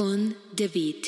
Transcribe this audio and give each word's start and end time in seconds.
On 0.00 0.34
the 0.54 0.68
Beat. 0.68 1.06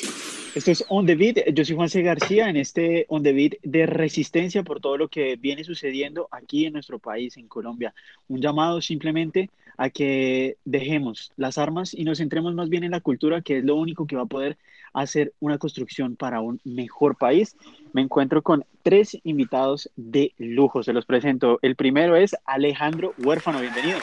Esto 0.55 0.71
es 0.71 0.83
On 0.87 1.05
the 1.05 1.15
Beat. 1.15 1.53
Yo 1.53 1.63
soy 1.63 1.75
Juan 1.75 1.89
C. 1.89 2.01
García 2.01 2.49
en 2.49 2.57
este 2.57 3.05
On 3.09 3.21
the 3.21 3.33
Beat 3.33 3.53
de 3.61 3.85
resistencia 3.85 4.63
por 4.63 4.79
todo 4.79 4.97
lo 4.97 5.09
que 5.09 5.35
viene 5.35 5.63
sucediendo 5.63 6.27
aquí 6.31 6.65
en 6.65 6.73
nuestro 6.73 6.97
país, 6.97 7.37
en 7.37 7.47
Colombia. 7.47 7.93
Un 8.27 8.41
llamado 8.41 8.81
simplemente 8.81 9.51
a 9.77 9.91
que 9.91 10.57
dejemos 10.65 11.31
las 11.37 11.57
armas 11.57 11.93
y 11.93 12.03
nos 12.03 12.17
centremos 12.17 12.55
más 12.55 12.69
bien 12.69 12.83
en 12.83 12.91
la 12.91 12.99
cultura, 12.99 13.41
que 13.41 13.59
es 13.59 13.63
lo 13.63 13.75
único 13.75 14.07
que 14.07 14.15
va 14.15 14.23
a 14.23 14.27
poder 14.27 14.57
hacer 14.93 15.33
una 15.39 15.59
construcción 15.59 16.15
para 16.15 16.41
un 16.41 16.59
mejor 16.63 17.15
país. 17.15 17.55
Me 17.93 18.01
encuentro 18.01 18.41
con 18.41 18.65
tres 18.81 19.17
invitados 19.23 19.89
de 19.95 20.33
lujo. 20.37 20.81
Se 20.81 20.93
los 20.93 21.05
presento. 21.05 21.59
El 21.61 21.75
primero 21.75 22.15
es 22.15 22.35
Alejandro 22.45 23.13
Huérfano. 23.19 23.61
Bienvenido. 23.61 23.99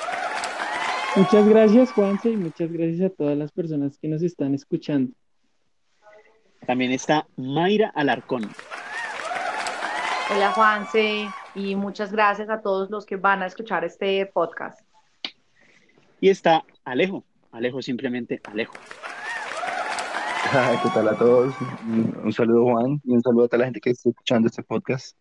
Muchas 1.17 1.48
gracias, 1.48 1.93
Juanse, 1.93 2.29
y 2.29 2.37
muchas 2.37 2.71
gracias 2.71 3.01
a 3.01 3.09
todas 3.09 3.39
las 3.39 3.51
personas 3.51 3.96
que 3.98 4.07
nos 4.07 4.23
están 4.23 4.53
escuchando. 4.53 5.15
También 6.66 6.92
está 6.92 7.27
Mayra 7.37 7.91
Alarcón. 7.95 8.42
Hola, 10.30 10.52
Juanse, 10.52 11.29
y 11.55 11.75
muchas 11.75 12.12
gracias 12.12 12.51
a 12.51 12.61
todos 12.61 12.91
los 12.91 13.06
que 13.06 13.16
van 13.16 13.42
a 13.42 13.47
escuchar 13.47 13.83
este 13.83 14.27
podcast. 14.27 14.79
Y 16.20 16.29
está 16.29 16.65
Alejo. 16.84 17.25
Alejo, 17.51 17.80
simplemente 17.80 18.42
Alejo. 18.45 18.75
¿Qué 20.83 20.89
tal 20.92 21.09
a 21.09 21.17
todos? 21.17 21.55
Un 22.25 22.33
saludo, 22.34 22.64
Juan, 22.64 23.01
y 23.05 23.12
un 23.12 23.23
saludo 23.23 23.47
a 23.47 23.48
toda 23.48 23.61
la 23.61 23.64
gente 23.64 23.80
que 23.80 23.91
está 23.91 24.11
escuchando 24.11 24.48
este 24.48 24.62
podcast. 24.62 25.17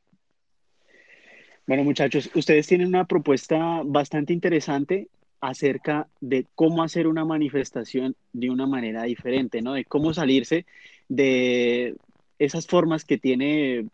Bueno, 1.65 1.85
muchachos, 1.85 2.29
ustedes 2.35 2.67
tienen 2.67 2.89
una 2.89 3.05
propuesta 3.05 3.81
bastante 3.85 4.33
interesante 4.33 5.09
acerca 5.41 6.07
de 6.21 6.45
cómo 6.55 6.83
hacer 6.83 7.07
una 7.07 7.25
manifestación 7.25 8.15
de 8.33 8.49
una 8.49 8.67
manera 8.67 9.03
diferente, 9.03 9.61
¿no? 9.61 9.73
De 9.73 9.85
cómo 9.85 10.13
salirse 10.13 10.65
de 11.07 11.95
esas 12.39 12.67
formas 12.67 13.05
que 13.05 13.17
tiene 13.17 13.87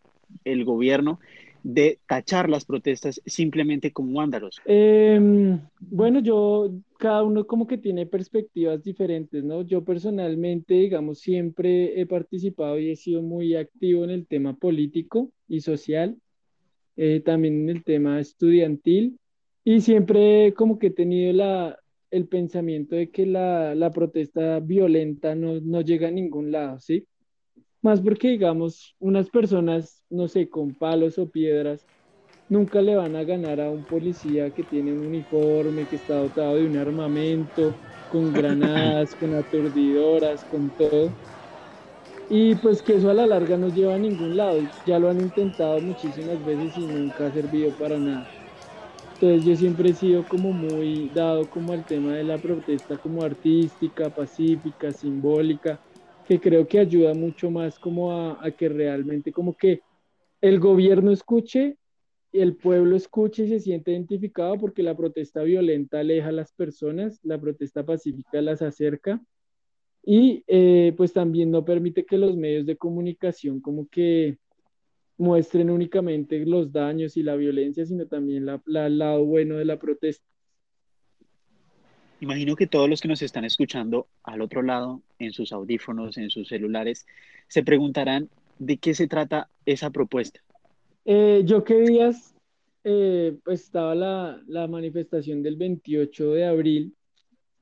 el 0.44 0.64
gobierno 0.64 1.18
de 1.62 1.98
tachar 2.08 2.48
las 2.48 2.64
protestas 2.64 3.20
simplemente 3.24 3.92
como 3.92 4.18
vándalos. 4.18 4.60
Em, 4.64 5.60
bueno, 5.80 6.20
yo, 6.20 6.72
cada 6.98 7.22
uno 7.22 7.46
como 7.46 7.66
que 7.66 7.78
tiene 7.78 8.06
perspectivas 8.06 8.82
diferentes, 8.82 9.44
¿no? 9.44 9.62
Yo 9.62 9.84
personalmente, 9.84 10.74
digamos, 10.74 11.20
siempre 11.20 12.00
he 12.00 12.06
participado 12.06 12.78
y 12.78 12.90
he 12.90 12.96
sido 12.96 13.22
muy 13.22 13.54
activo 13.54 14.04
en 14.04 14.10
el 14.10 14.26
tema 14.26 14.54
político 14.56 15.30
y 15.48 15.60
social, 15.60 16.16
eh, 16.96 17.20
también 17.24 17.62
en 17.62 17.76
el 17.76 17.84
tema 17.84 18.18
estudiantil. 18.20 19.18
Y 19.64 19.80
siempre 19.80 20.54
como 20.54 20.78
que 20.78 20.88
he 20.88 20.90
tenido 20.90 21.32
la, 21.32 21.78
el 22.10 22.26
pensamiento 22.28 22.96
de 22.96 23.10
que 23.10 23.26
la, 23.26 23.74
la 23.74 23.92
protesta 23.92 24.58
violenta 24.60 25.34
no, 25.34 25.60
no, 25.60 25.80
llega 25.82 26.08
a 26.08 26.10
ningún 26.10 26.50
lado, 26.52 26.80
¿sí? 26.80 27.06
Más 27.82 28.00
porque, 28.02 28.30
digamos, 28.30 28.96
unas 29.00 29.30
personas, 29.30 30.04
no 30.10 30.28
sé, 30.28 30.48
con 30.50 30.74
palos 30.76 31.18
o 31.18 31.30
piedras, 31.30 31.88
nunca 32.48 32.82
le 32.82 32.96
van 32.96 33.16
a 33.16 33.24
ganar 33.24 33.60
a 33.60 33.70
un 33.70 33.86
policía 33.86 34.52
que 34.52 34.64
tiene 34.64 34.94
un 34.94 35.02
uniforme, 35.02 35.88
que 35.88 35.96
está 35.96 36.16
dotado 36.16 36.56
de 36.56 36.66
un 36.66 36.76
armamento, 36.76 37.78
con 38.08 38.32
granadas, 38.34 39.16
con 39.16 39.34
aturdidoras, 39.34 40.44
con 40.44 40.72
todo. 40.74 41.16
Y 42.28 42.56
pues 42.56 42.82
que 42.82 42.96
eso 42.96 43.10
a 43.10 43.14
la 43.14 43.28
larga 43.28 43.56
no 43.56 43.68
lleva 43.68 43.94
a 43.94 43.98
ningún 43.98 44.36
lado. 44.36 44.58
Ya 44.84 44.98
lo 44.98 45.08
han 45.08 45.20
intentado 45.20 45.80
muchísimas 45.80 46.42
veces 46.42 46.76
y 46.76 46.88
nunca 46.88 47.26
ha 47.26 47.30
servido 47.32 47.76
para 47.76 48.00
nada. 48.00 48.28
Entonces 49.22 49.46
yo 49.48 49.54
siempre 49.54 49.90
he 49.90 49.94
sido 49.94 50.24
como 50.24 50.50
muy 50.50 51.08
dado 51.14 51.48
como 51.48 51.72
al 51.72 51.86
tema 51.86 52.16
de 52.16 52.24
la 52.24 52.38
protesta 52.38 52.96
como 52.96 53.22
artística, 53.22 54.10
pacífica, 54.10 54.90
simbólica, 54.90 55.78
que 56.26 56.40
creo 56.40 56.66
que 56.66 56.80
ayuda 56.80 57.14
mucho 57.14 57.48
más 57.48 57.78
como 57.78 58.10
a, 58.10 58.44
a 58.44 58.50
que 58.50 58.68
realmente 58.68 59.30
como 59.30 59.56
que 59.56 59.80
el 60.40 60.58
gobierno 60.58 61.12
escuche, 61.12 61.76
el 62.32 62.56
pueblo 62.56 62.96
escuche 62.96 63.44
y 63.44 63.48
se 63.48 63.60
siente 63.60 63.92
identificado 63.92 64.58
porque 64.58 64.82
la 64.82 64.96
protesta 64.96 65.44
violenta 65.44 66.00
aleja 66.00 66.30
a 66.30 66.32
las 66.32 66.50
personas, 66.50 67.20
la 67.22 67.40
protesta 67.40 67.86
pacífica 67.86 68.42
las 68.42 68.60
acerca 68.60 69.22
y 70.04 70.42
eh, 70.48 70.94
pues 70.96 71.12
también 71.12 71.52
no 71.52 71.64
permite 71.64 72.04
que 72.04 72.18
los 72.18 72.36
medios 72.36 72.66
de 72.66 72.76
comunicación 72.76 73.60
como 73.60 73.86
que 73.88 74.38
muestren 75.22 75.70
únicamente 75.70 76.44
los 76.44 76.72
daños 76.72 77.16
y 77.16 77.22
la 77.22 77.36
violencia, 77.36 77.86
sino 77.86 78.06
también 78.06 78.44
la, 78.44 78.60
la, 78.66 78.86
el 78.88 78.98
lado 78.98 79.24
bueno 79.24 79.56
de 79.56 79.64
la 79.64 79.78
protesta. 79.78 80.24
Imagino 82.20 82.56
que 82.56 82.66
todos 82.66 82.88
los 82.88 83.00
que 83.00 83.08
nos 83.08 83.22
están 83.22 83.44
escuchando 83.44 84.08
al 84.24 84.42
otro 84.42 84.62
lado, 84.62 85.00
en 85.18 85.32
sus 85.32 85.52
audífonos, 85.52 86.18
en 86.18 86.30
sus 86.30 86.48
celulares, 86.48 87.06
se 87.48 87.62
preguntarán 87.62 88.28
de 88.58 88.78
qué 88.78 88.94
se 88.94 89.06
trata 89.06 89.48
esa 89.64 89.90
propuesta. 89.90 90.40
Eh, 91.04 91.42
yo 91.44 91.64
qué 91.64 91.80
días 91.80 92.34
eh, 92.84 93.36
pues 93.44 93.62
estaba 93.62 93.94
la, 93.94 94.42
la, 94.46 94.66
manifestación 94.66 95.42
del 95.42 95.56
28 95.56 96.32
de 96.32 96.46
abril. 96.46 96.94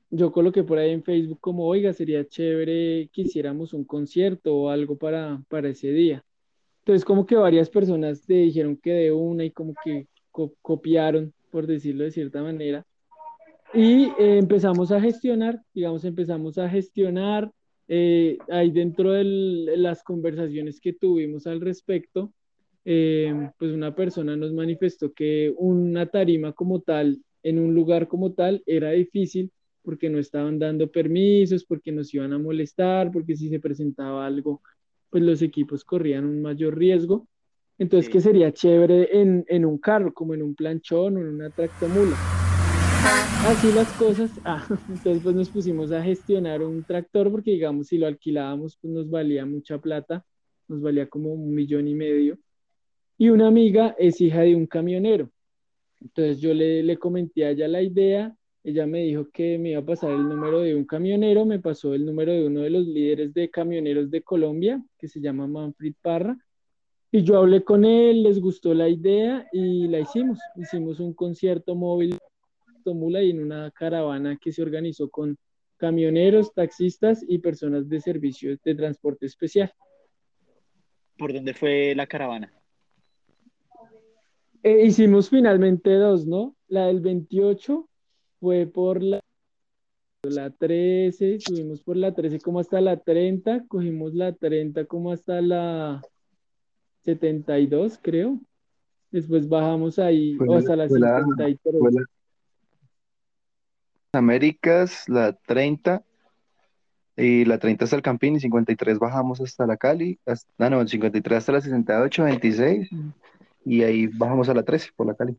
Yo 0.09 0.31
coloqué 0.31 0.63
por 0.63 0.79
ahí 0.79 0.91
en 0.91 1.03
Facebook 1.03 1.39
como, 1.39 1.65
oiga, 1.65 1.93
sería 1.93 2.27
chévere 2.27 3.09
que 3.13 3.21
hiciéramos 3.21 3.73
un 3.73 3.83
concierto 3.83 4.55
o 4.55 4.69
algo 4.69 4.97
para, 4.97 5.43
para 5.47 5.69
ese 5.69 5.91
día. 5.91 6.23
Entonces 6.81 7.05
como 7.05 7.25
que 7.25 7.35
varias 7.35 7.69
personas 7.69 8.25
te 8.25 8.33
dijeron 8.33 8.75
que 8.77 8.91
de 8.91 9.11
una 9.11 9.45
y 9.45 9.51
como 9.51 9.73
que 9.83 10.07
co 10.31 10.53
copiaron, 10.61 11.33
por 11.51 11.67
decirlo 11.67 12.03
de 12.03 12.11
cierta 12.11 12.41
manera. 12.41 12.85
Y 13.73 14.05
eh, 14.19 14.37
empezamos 14.37 14.91
a 14.91 14.99
gestionar, 14.99 15.61
digamos, 15.73 16.03
empezamos 16.05 16.57
a 16.57 16.67
gestionar. 16.69 17.51
Eh, 17.87 18.37
ahí 18.49 18.71
dentro 18.71 19.11
de 19.11 19.23
las 19.77 20.03
conversaciones 20.03 20.79
que 20.79 20.93
tuvimos 20.93 21.45
al 21.45 21.61
respecto, 21.61 22.33
eh, 22.85 23.51
pues 23.59 23.71
una 23.71 23.93
persona 23.93 24.35
nos 24.35 24.53
manifestó 24.53 25.13
que 25.13 25.53
una 25.57 26.05
tarima 26.05 26.53
como 26.53 26.79
tal, 26.81 27.21
en 27.43 27.59
un 27.59 27.75
lugar 27.75 28.07
como 28.07 28.31
tal, 28.31 28.63
era 28.65 28.91
difícil 28.91 29.51
porque 29.83 30.09
no 30.09 30.19
estaban 30.19 30.59
dando 30.59 30.89
permisos, 30.91 31.65
porque 31.65 31.91
nos 31.91 32.13
iban 32.13 32.33
a 32.33 32.39
molestar, 32.39 33.11
porque 33.11 33.35
si 33.35 33.49
se 33.49 33.59
presentaba 33.59 34.25
algo 34.25 34.61
pues 35.11 35.23
los 35.23 35.41
equipos 35.43 35.83
corrían 35.83 36.25
un 36.25 36.41
mayor 36.41 36.75
riesgo. 36.75 37.27
Entonces, 37.77 38.07
sí. 38.07 38.11
que 38.13 38.21
sería 38.21 38.53
chévere 38.53 39.21
en, 39.21 39.45
en, 39.47 39.65
un 39.65 39.77
carro, 39.77 40.13
como 40.13 40.33
en 40.33 40.41
un 40.41 40.55
planchón 40.55 41.17
o 41.17 41.19
en 41.19 41.27
una 41.27 41.49
tractomula. 41.49 42.15
Así 43.45 43.71
las 43.73 43.91
cosas. 43.93 44.31
Ah, 44.45 44.65
entonces, 44.89 45.21
pues 45.21 45.35
nos 45.35 45.49
pusimos 45.49 45.91
a 45.91 46.01
gestionar 46.01 46.61
un 46.63 46.83
tractor 46.83 47.29
porque, 47.31 47.51
digamos, 47.51 47.87
si 47.87 47.97
lo 47.97 48.07
alquilábamos, 48.07 48.77
pues 48.81 48.93
nos 48.93 49.09
valía 49.09 49.45
mucha 49.45 49.79
plata, 49.79 50.25
nos 50.67 50.81
valía 50.81 51.07
como 51.07 51.33
un 51.33 51.53
millón 51.53 51.87
y 51.87 51.95
medio. 51.95 52.39
Y 53.17 53.29
una 53.29 53.47
amiga 53.47 53.95
es 53.99 54.21
hija 54.21 54.41
de 54.41 54.55
un 54.55 54.65
camionero. 54.65 55.29
Entonces, 55.99 56.39
yo 56.39 56.53
le, 56.53 56.83
le 56.83 56.97
comenté 56.97 57.45
a 57.45 57.51
ella 57.51 57.67
la 57.67 57.81
idea 57.81 58.35
ella 58.63 58.85
me 58.85 59.03
dijo 59.03 59.29
que 59.31 59.57
me 59.57 59.71
iba 59.71 59.79
a 59.81 59.85
pasar 59.85 60.11
el 60.11 60.27
número 60.27 60.61
de 60.61 60.75
un 60.75 60.85
camionero, 60.85 61.45
me 61.45 61.59
pasó 61.59 61.93
el 61.93 62.05
número 62.05 62.31
de 62.31 62.45
uno 62.45 62.61
de 62.61 62.69
los 62.69 62.85
líderes 62.85 63.33
de 63.33 63.49
camioneros 63.49 64.11
de 64.11 64.21
Colombia, 64.21 64.83
que 64.97 65.07
se 65.07 65.19
llama 65.19 65.47
Manfred 65.47 65.93
Parra, 66.01 66.37
y 67.11 67.23
yo 67.23 67.37
hablé 67.37 67.63
con 67.63 67.83
él, 67.83 68.23
les 68.23 68.39
gustó 68.39 68.73
la 68.73 68.87
idea 68.87 69.45
y 69.51 69.87
la 69.89 69.99
hicimos. 69.99 70.39
Hicimos 70.55 71.01
un 71.01 71.13
concierto 71.13 71.75
móvil 71.75 72.17
Tomula 72.85 73.21
y 73.21 73.31
en 73.31 73.43
una 73.43 73.69
caravana 73.71 74.37
que 74.37 74.53
se 74.53 74.61
organizó 74.61 75.09
con 75.09 75.37
camioneros, 75.75 76.53
taxistas 76.53 77.25
y 77.27 77.39
personas 77.39 77.89
de 77.89 77.99
servicio 77.99 78.57
de 78.63 78.75
transporte 78.75 79.25
especial. 79.25 79.73
¿Por 81.17 81.33
dónde 81.33 81.53
fue 81.53 81.93
la 81.95 82.07
caravana? 82.07 82.53
Eh, 84.63 84.85
hicimos 84.85 85.29
finalmente 85.29 85.93
dos, 85.95 86.25
¿no? 86.25 86.55
La 86.67 86.87
del 86.87 87.01
28 87.01 87.89
fue 88.41 88.65
por 88.65 89.01
la, 89.01 89.19
la 90.23 90.49
13, 90.49 91.39
subimos 91.39 91.81
por 91.81 91.95
la 91.95 92.13
13 92.13 92.39
como 92.41 92.59
hasta 92.59 92.81
la 92.81 92.97
30, 92.97 93.65
cogimos 93.67 94.13
la 94.15 94.33
30 94.33 94.85
como 94.85 95.11
hasta 95.11 95.39
la 95.41 96.01
72, 97.03 97.99
creo. 98.01 98.39
Después 99.11 99.47
bajamos 99.47 99.99
ahí 99.99 100.37
Fue 100.37 100.47
o 100.47 100.57
hasta 100.57 100.75
la 100.75 100.87
fue 100.87 100.99
la- 100.99 101.19
53. 101.21 101.79
fue 101.79 101.91
la- 101.91 102.05
Américas, 104.13 105.07
la 105.07 105.33
30, 105.33 106.03
y 107.15 107.45
la 107.45 107.59
30 107.59 107.85
hasta 107.85 107.95
el 107.95 108.01
Campín, 108.01 108.35
y 108.35 108.39
53 108.39 108.99
bajamos 108.99 109.39
hasta 109.39 109.65
la 109.67 109.77
Cali, 109.77 110.19
hasta, 110.25 110.49
ah, 110.57 110.69
no, 110.69 110.85
53 110.87 111.37
hasta 111.37 111.51
la 111.53 111.61
68, 111.61 112.23
26, 112.23 112.89
y 113.65 113.83
ahí 113.83 114.07
bajamos 114.07 114.49
a 114.49 114.53
la 114.53 114.63
13 114.63 114.89
por 114.95 115.07
la 115.07 115.13
Cali. 115.13 115.37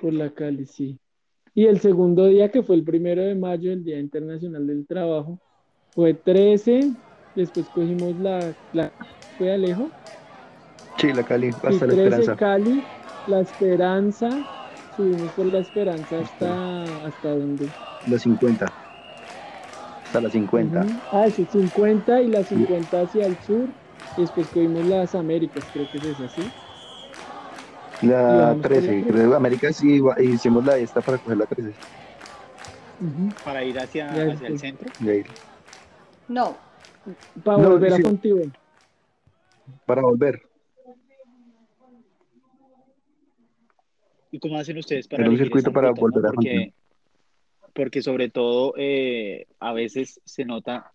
Por 0.00 0.12
la 0.12 0.32
Cali, 0.32 0.64
sí. 0.66 0.98
Y 1.56 1.66
el 1.66 1.80
segundo 1.80 2.26
día, 2.28 2.52
que 2.52 2.62
fue 2.62 2.76
el 2.76 2.84
primero 2.84 3.22
de 3.24 3.34
mayo, 3.34 3.72
el 3.72 3.82
Día 3.84 3.98
Internacional 4.00 4.66
del 4.68 4.86
Trabajo, 4.86 5.40
fue 5.94 6.14
13. 6.14 6.94
Después 7.34 7.70
cogimos 7.70 8.16
la, 8.16 8.56
la 8.72 8.94
fue 9.36 9.52
Alejo. 9.52 9.96
Sí, 10.98 11.12
la 11.12 11.24
Cali, 11.24 11.54
hasta 11.62 11.68
y 11.68 11.80
la 11.86 11.92
13 11.92 11.94
Esperanza. 11.94 12.34
Cali, 12.34 12.90
La 13.24 13.40
Esperanza. 13.40 14.46
Subimos 14.90 15.32
por 15.32 15.46
La 15.46 15.58
Esperanza 15.60 16.20
hasta, 16.20 17.04
hasta 17.06 17.30
donde. 17.30 17.74
La 18.06 18.18
50. 18.18 18.66
Hasta 20.04 20.20
la 20.22 20.30
50. 20.30 20.86
Ujú. 20.86 21.02
Ah, 21.10 21.30
sí, 21.30 21.46
50 21.46 22.20
y 22.22 22.28
la 22.28 22.42
50 22.44 23.00
hacia 23.02 23.26
el 23.26 23.38
sur. 23.40 23.74
Y 24.16 24.22
después 24.22 24.50
cogimos 24.50 24.84
las 24.84 25.14
Américas, 25.14 25.70
creo 25.70 25.88
que 25.88 25.98
es 25.98 26.04
esa, 26.04 26.28
¿sí? 26.28 26.54
La 28.02 28.54
la 28.54 28.60
13, 28.60 28.86
13. 29.02 29.06
creo, 29.08 29.34
América 29.34 29.72
sí, 29.72 29.94
igual- 29.94 30.22
hicimos 30.22 30.64
la 30.64 30.76
esta 30.76 31.00
para 31.00 31.18
coger 31.18 31.38
la 31.38 31.46
13. 31.46 31.70
Ujú. 33.00 33.28
Para 33.44 33.64
ir 33.64 33.78
hacia, 33.78 34.10
hacia 34.32 34.48
el 34.48 34.58
centro. 34.58 34.90
No, 36.28 36.56
Para 37.44 37.58
No, 37.58 37.70
volver 37.70 37.92
a 37.94 38.02
contigo. 38.02 38.40
Para 39.86 40.02
volver. 40.02 40.42
¿Y 44.30 44.38
cómo 44.38 44.58
hacen 44.58 44.76
ustedes 44.78 45.06
para 45.08 45.22
Era 45.22 45.30
un 45.30 45.38
circuito 45.38 45.72
para 45.72 45.88
no? 45.88 45.94
volver 45.94 46.26
a 46.26 46.30
Porque, 46.30 46.72
porque 47.72 48.02
sobre 48.02 48.28
todo 48.28 48.74
eh, 48.76 49.46
a 49.60 49.72
veces 49.72 50.20
se 50.24 50.44
nota 50.44 50.90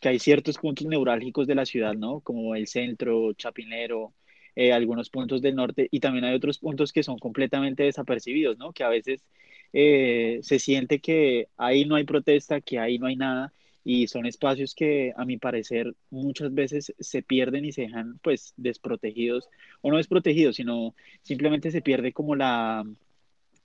que 0.00 0.08
hay 0.08 0.18
ciertos 0.18 0.58
puntos 0.58 0.86
neurálgicos 0.86 1.46
de 1.46 1.54
la 1.54 1.64
ciudad, 1.64 1.94
¿no? 1.94 2.20
Como 2.20 2.56
el 2.56 2.66
centro, 2.66 3.32
Chapinero, 3.34 4.12
eh, 4.56 4.72
algunos 4.72 5.10
puntos 5.10 5.42
del 5.42 5.56
norte, 5.56 5.88
y 5.90 6.00
también 6.00 6.24
hay 6.24 6.34
otros 6.34 6.58
puntos 6.58 6.92
que 6.92 7.02
son 7.02 7.18
completamente 7.18 7.84
desapercibidos, 7.84 8.58
¿no? 8.58 8.72
Que 8.72 8.84
a 8.84 8.88
veces 8.88 9.24
eh, 9.72 10.40
se 10.42 10.58
siente 10.58 11.00
que 11.00 11.48
ahí 11.56 11.84
no 11.84 11.96
hay 11.96 12.04
protesta, 12.04 12.60
que 12.60 12.78
ahí 12.78 12.98
no 12.98 13.06
hay 13.06 13.16
nada, 13.16 13.52
y 13.84 14.06
son 14.06 14.26
espacios 14.26 14.74
que 14.74 15.12
a 15.16 15.24
mi 15.24 15.38
parecer 15.38 15.94
muchas 16.10 16.54
veces 16.54 16.94
se 16.98 17.22
pierden 17.22 17.64
y 17.64 17.72
se 17.72 17.82
dejan 17.82 18.18
pues 18.22 18.54
desprotegidos, 18.56 19.48
o 19.80 19.90
no 19.90 19.96
desprotegidos, 19.96 20.56
sino 20.56 20.94
simplemente 21.22 21.70
se 21.70 21.82
pierde 21.82 22.12
como 22.12 22.36
la, 22.36 22.84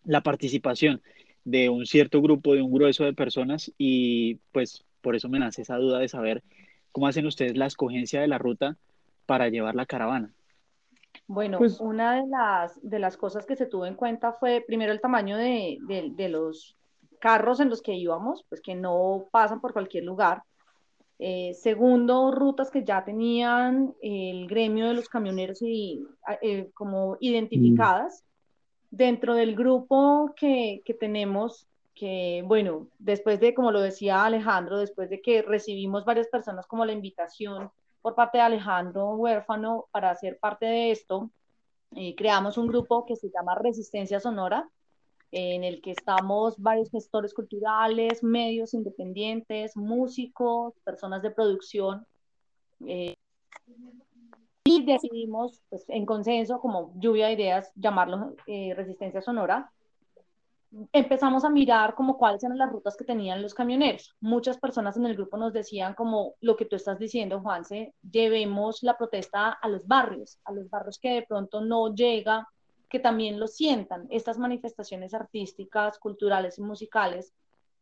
la 0.05 0.21
participación 0.21 1.01
de 1.43 1.69
un 1.69 1.85
cierto 1.85 2.21
grupo, 2.21 2.55
de 2.55 2.61
un 2.61 2.71
grueso 2.71 3.05
de 3.05 3.13
personas 3.13 3.71
y 3.77 4.35
pues 4.51 4.85
por 5.01 5.15
eso 5.15 5.29
me 5.29 5.39
nace 5.39 5.61
esa 5.61 5.77
duda 5.77 5.99
de 5.99 6.09
saber 6.09 6.43
cómo 6.91 7.07
hacen 7.07 7.25
ustedes 7.25 7.55
la 7.55 7.67
escogencia 7.67 8.19
de 8.21 8.27
la 8.27 8.37
ruta 8.37 8.77
para 9.25 9.49
llevar 9.49 9.75
la 9.75 9.85
caravana. 9.85 10.33
Bueno, 11.27 11.57
Pues- 11.57 11.79
una 11.79 12.15
de 12.21 12.27
las, 12.27 12.79
de 12.81 12.99
las 12.99 13.17
cosas 13.17 13.45
que 13.45 13.55
se 13.55 13.65
tuvo 13.65 13.85
en 13.85 13.95
cuenta 13.95 14.33
fue 14.33 14.63
primero 14.65 14.91
el 14.91 15.01
tamaño 15.01 15.37
de, 15.37 15.77
de- 15.81 16.11
de 16.15 16.29
los 16.29 16.75
carros 17.19 17.59
en 17.59 17.69
los 17.69 17.81
que 17.81 17.93
íbamos, 17.95 18.45
pues 18.47 18.61
que 18.61 18.75
no 18.75 19.25
pasan 19.31 19.59
por 19.59 19.73
cualquier 19.73 20.03
lugar. 20.05 20.43
Eh, 21.19 21.53
segundo, 21.55 22.31
rutas 22.31 22.69
que 22.69 22.83
ya 22.83 23.03
tenían 23.03 23.93
el 24.01 24.47
gremio 24.47 24.87
de 24.87 24.93
los 24.93 25.09
camioneros 25.09 25.61
y, 25.63 26.05
eh, 26.41 26.69
como 26.73 27.17
identificadas. 27.19 28.23
Dentro 28.89 29.33
del 29.33 29.55
grupo 29.55 30.33
que, 30.37 30.81
que 30.85 30.93
tenemos, 30.93 31.67
que 31.93 32.41
bueno, 32.45 32.87
después 32.99 33.39
de, 33.41 33.53
como 33.53 33.71
lo 33.71 33.81
decía 33.81 34.23
Alejandro, 34.23 34.77
después 34.77 35.09
de 35.09 35.19
que 35.21 35.41
recibimos 35.41 36.05
varias 36.05 36.27
personas 36.29 36.65
como 36.67 36.85
la 36.85 36.93
invitación 36.93 37.69
por 38.07 38.15
parte 38.15 38.37
de 38.37 38.43
Alejandro 38.45 39.15
Huérfano 39.15 39.89
para 39.91 40.15
ser 40.15 40.39
parte 40.39 40.65
de 40.65 40.91
esto, 40.91 41.29
eh, 41.93 42.15
creamos 42.15 42.57
un 42.57 42.67
grupo 42.67 43.05
que 43.05 43.17
se 43.17 43.29
llama 43.29 43.53
Resistencia 43.55 44.21
Sonora, 44.21 44.69
en 45.29 45.65
el 45.65 45.81
que 45.81 45.91
estamos 45.91 46.57
varios 46.57 46.89
gestores 46.89 47.33
culturales, 47.33 48.23
medios 48.23 48.73
independientes, 48.73 49.75
músicos, 49.75 50.73
personas 50.85 51.21
de 51.21 51.31
producción. 51.31 52.07
eh, 52.85 53.13
y 54.63 54.85
decidimos, 54.85 55.61
pues, 55.67 55.83
en 55.89 56.05
consenso, 56.05 56.61
como 56.61 56.93
lluvia 56.95 57.27
de 57.27 57.33
ideas, 57.33 57.73
llamarlo 57.75 58.37
eh, 58.47 58.73
Resistencia 58.73 59.21
Sonora. 59.21 59.69
Empezamos 60.91 61.45
a 61.45 61.49
mirar 61.49 61.95
como 61.95 62.17
cuáles 62.17 62.43
eran 62.43 62.57
las 62.57 62.71
rutas 62.71 62.97
que 62.97 63.05
tenían 63.05 63.41
los 63.41 63.53
camioneros. 63.53 64.15
Muchas 64.19 64.57
personas 64.57 64.97
en 64.97 65.05
el 65.05 65.15
grupo 65.15 65.37
nos 65.37 65.53
decían 65.53 65.93
como 65.93 66.35
lo 66.41 66.55
que 66.57 66.65
tú 66.65 66.75
estás 66.75 66.99
diciendo, 66.99 67.39
Juanse, 67.39 67.93
llevemos 68.11 68.83
la 68.83 68.97
protesta 68.97 69.51
a 69.51 69.69
los 69.69 69.87
barrios, 69.87 70.39
a 70.43 70.51
los 70.51 70.69
barrios 70.69 70.99
que 70.99 71.11
de 71.11 71.21
pronto 71.23 71.61
no 71.61 71.95
llega 71.95 72.47
que 72.89 72.99
también 72.99 73.39
lo 73.39 73.47
sientan, 73.47 74.07
estas 74.09 74.37
manifestaciones 74.37 75.13
artísticas, 75.13 75.99
culturales 75.99 76.57
y 76.57 76.61
musicales, 76.61 77.33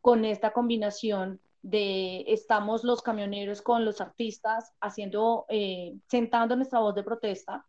con 0.02 0.26
esta 0.26 0.52
combinación 0.52 1.40
de 1.62 2.26
estamos 2.28 2.84
los 2.84 3.02
camioneros 3.02 3.62
con 3.62 3.86
los 3.86 4.02
artistas 4.02 4.72
haciendo, 4.80 5.46
eh, 5.50 5.96
sentando 6.08 6.56
nuestra 6.56 6.80
voz 6.80 6.94
de 6.94 7.04
protesta 7.04 7.66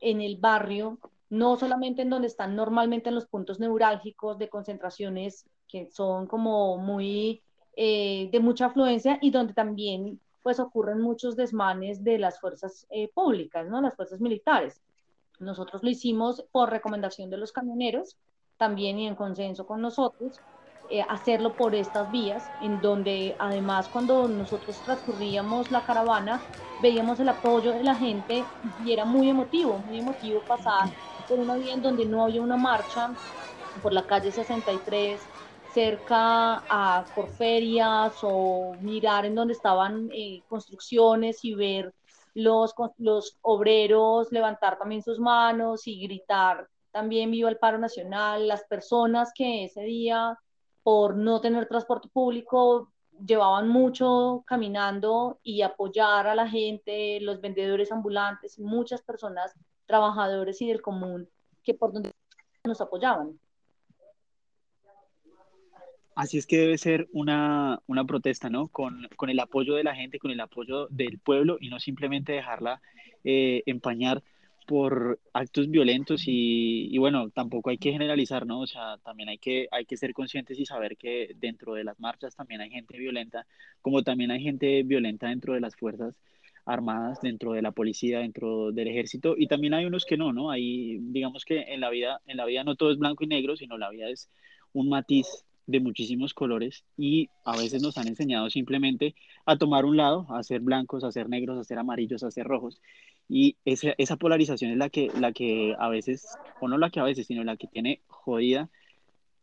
en 0.00 0.20
el 0.20 0.36
barrio, 0.36 0.98
no 1.30 1.56
solamente 1.56 2.02
en 2.02 2.10
donde 2.10 2.26
están 2.26 2.56
normalmente 2.56 3.08
en 3.08 3.14
los 3.14 3.26
puntos 3.26 3.60
neurálgicos 3.60 4.38
de 4.38 4.48
concentraciones 4.48 5.46
que 5.68 5.86
son 5.86 6.26
como 6.26 6.76
muy 6.76 7.42
eh, 7.76 8.28
de 8.32 8.40
mucha 8.40 8.66
afluencia 8.66 9.18
y 9.22 9.30
donde 9.30 9.54
también 9.54 10.20
pues 10.42 10.58
ocurren 10.58 11.00
muchos 11.00 11.36
desmanes 11.36 12.02
de 12.02 12.18
las 12.18 12.40
fuerzas 12.40 12.86
eh, 12.90 13.10
públicas, 13.14 13.68
¿no? 13.68 13.80
Las 13.80 13.94
fuerzas 13.94 14.20
militares. 14.20 14.82
Nosotros 15.38 15.82
lo 15.82 15.90
hicimos 15.90 16.44
por 16.50 16.70
recomendación 16.70 17.30
de 17.30 17.36
los 17.36 17.52
camioneros, 17.52 18.18
también 18.56 18.98
y 18.98 19.06
en 19.06 19.14
consenso 19.14 19.66
con 19.66 19.80
nosotros, 19.80 20.42
eh, 20.90 21.02
hacerlo 21.08 21.54
por 21.54 21.74
estas 21.74 22.10
vías, 22.10 22.52
en 22.60 22.80
donde 22.80 23.36
además 23.38 23.88
cuando 23.88 24.28
nosotros 24.28 24.82
transcurríamos 24.82 25.70
la 25.70 25.84
caravana, 25.84 26.42
veíamos 26.82 27.20
el 27.20 27.28
apoyo 27.28 27.72
de 27.72 27.84
la 27.84 27.94
gente 27.94 28.44
y 28.84 28.92
era 28.92 29.04
muy 29.04 29.28
emotivo, 29.28 29.78
muy 29.78 29.98
emotivo 30.00 30.44
pasar 30.44 30.90
por 31.30 31.38
una 31.38 31.54
vía 31.54 31.74
en 31.74 31.82
donde 31.82 32.04
no 32.04 32.24
había 32.24 32.42
una 32.42 32.56
marcha, 32.56 33.14
por 33.80 33.92
la 33.92 34.04
calle 34.04 34.32
63, 34.32 35.20
cerca 35.72 36.64
a 36.68 37.04
por 37.14 37.28
ferias 37.28 38.18
o 38.22 38.74
mirar 38.82 39.24
en 39.24 39.36
donde 39.36 39.54
estaban 39.54 40.10
eh, 40.12 40.42
construcciones 40.48 41.44
y 41.44 41.54
ver 41.54 41.94
los, 42.34 42.74
los 42.98 43.38
obreros 43.42 44.32
levantar 44.32 44.76
también 44.76 45.02
sus 45.02 45.20
manos 45.20 45.86
y 45.86 46.02
gritar 46.02 46.68
también 46.90 47.30
viva 47.30 47.48
el 47.48 47.58
paro 47.58 47.78
nacional, 47.78 48.48
las 48.48 48.64
personas 48.64 49.30
que 49.32 49.66
ese 49.66 49.82
día 49.82 50.36
por 50.82 51.14
no 51.14 51.40
tener 51.40 51.68
transporte 51.68 52.08
público 52.08 52.90
llevaban 53.24 53.68
mucho 53.68 54.42
caminando 54.46 55.38
y 55.42 55.62
apoyar 55.62 56.26
a 56.26 56.34
la 56.34 56.48
gente, 56.48 57.20
los 57.20 57.40
vendedores 57.40 57.92
ambulantes, 57.92 58.58
muchas 58.58 59.02
personas, 59.02 59.54
trabajadores 59.90 60.62
y 60.62 60.68
del 60.68 60.80
común 60.80 61.28
que 61.64 61.74
por 61.74 61.92
donde 61.92 62.12
nos 62.64 62.80
apoyaban. 62.80 63.38
Así 66.14 66.38
es 66.38 66.46
que 66.46 66.58
debe 66.58 66.78
ser 66.78 67.08
una, 67.12 67.80
una 67.86 68.04
protesta, 68.04 68.50
¿no? 68.50 68.68
Con, 68.68 69.08
con, 69.16 69.30
el 69.30 69.40
apoyo 69.40 69.74
de 69.74 69.84
la 69.84 69.94
gente, 69.94 70.18
con 70.18 70.30
el 70.30 70.40
apoyo 70.40 70.86
del 70.88 71.18
pueblo 71.18 71.56
y 71.60 71.70
no 71.70 71.80
simplemente 71.80 72.32
dejarla 72.32 72.80
eh, 73.24 73.62
empañar 73.66 74.22
por 74.66 75.18
actos 75.32 75.68
violentos 75.68 76.24
y, 76.26 76.94
y, 76.94 76.98
bueno, 76.98 77.30
tampoco 77.30 77.70
hay 77.70 77.78
que 77.78 77.90
generalizar, 77.90 78.46
¿no? 78.46 78.60
O 78.60 78.66
sea, 78.66 78.98
también 78.98 79.28
hay 79.28 79.38
que, 79.38 79.66
hay 79.72 79.84
que 79.84 79.96
ser 79.96 80.12
conscientes 80.12 80.58
y 80.58 80.66
saber 80.66 80.96
que 80.96 81.34
dentro 81.36 81.74
de 81.74 81.84
las 81.84 81.98
marchas 81.98 82.36
también 82.36 82.60
hay 82.60 82.70
gente 82.70 82.98
violenta, 82.98 83.46
como 83.82 84.02
también 84.02 84.30
hay 84.30 84.42
gente 84.42 84.82
violenta 84.84 85.28
dentro 85.28 85.54
de 85.54 85.60
las 85.60 85.74
fuerzas 85.74 86.14
armadas, 86.64 87.20
dentro 87.22 87.52
de 87.52 87.62
la 87.62 87.72
policía, 87.72 88.20
dentro 88.20 88.72
del 88.72 88.88
ejército 88.88 89.34
y 89.36 89.46
también 89.46 89.74
hay 89.74 89.84
unos 89.84 90.04
que 90.04 90.16
no, 90.16 90.32
¿no? 90.32 90.50
Hay, 90.50 90.98
digamos 91.00 91.44
que 91.44 91.62
en 91.62 91.80
la 91.80 91.90
vida, 91.90 92.20
en 92.26 92.36
la 92.36 92.44
vida 92.44 92.64
no 92.64 92.76
todo 92.76 92.90
es 92.90 92.98
blanco 92.98 93.24
y 93.24 93.26
negro, 93.26 93.56
sino 93.56 93.78
la 93.78 93.90
vida 93.90 94.08
es 94.08 94.28
un 94.72 94.88
matiz 94.88 95.26
de 95.66 95.80
muchísimos 95.80 96.34
colores 96.34 96.84
y 96.96 97.28
a 97.44 97.56
veces 97.56 97.82
nos 97.82 97.96
han 97.96 98.08
enseñado 98.08 98.50
simplemente 98.50 99.14
a 99.46 99.56
tomar 99.56 99.84
un 99.84 99.96
lado, 99.96 100.26
a 100.30 100.42
ser 100.42 100.60
blancos, 100.60 101.04
a 101.04 101.12
ser 101.12 101.28
negros, 101.28 101.58
a 101.58 101.64
ser 101.64 101.78
amarillos, 101.78 102.22
a 102.22 102.30
ser 102.30 102.46
rojos. 102.46 102.80
Y 103.28 103.56
esa, 103.64 104.16
polarización 104.16 104.72
es 104.72 104.76
la 104.76 104.90
que, 104.90 105.08
la 105.18 105.32
que 105.32 105.76
a 105.78 105.88
veces, 105.88 106.26
o 106.60 106.66
no 106.66 106.78
la 106.78 106.90
que 106.90 106.98
a 106.98 107.04
veces, 107.04 107.28
sino 107.28 107.44
la 107.44 107.56
que 107.56 107.68
tiene 107.68 108.00
jodida 108.08 108.68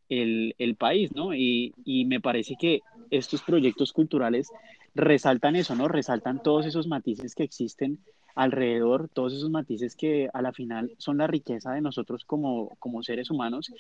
el, 0.10 0.56
el 0.58 0.76
país, 0.76 1.16
¿no? 1.16 1.34
Y, 1.34 1.74
y 1.86 2.06
me 2.06 2.20
parece 2.20 2.56
que 2.60 2.82
estos 3.10 3.42
proyectos 3.44 3.94
culturales 3.94 4.50
resaltan 4.96 5.56
eso, 5.56 5.76
¿no? 5.76 5.88
Resaltan 5.88 6.42
todos 6.42 6.66
esos 6.66 6.88
matices 6.88 7.36
que 7.36 7.44
existen 7.44 8.00
alrededor, 8.36 9.10
todos 9.10 9.34
esos 9.34 9.50
matices 9.50 9.96
que 9.96 10.30
a 10.32 10.42
la 10.42 10.54
final 10.54 10.92
son 11.00 11.18
la 11.18 11.28
riqueza 11.28 11.72
de 11.72 11.82
nosotros 11.82 12.24
como, 12.24 12.76
como 12.80 13.02
seres 13.02 13.32
humanos 13.32 13.74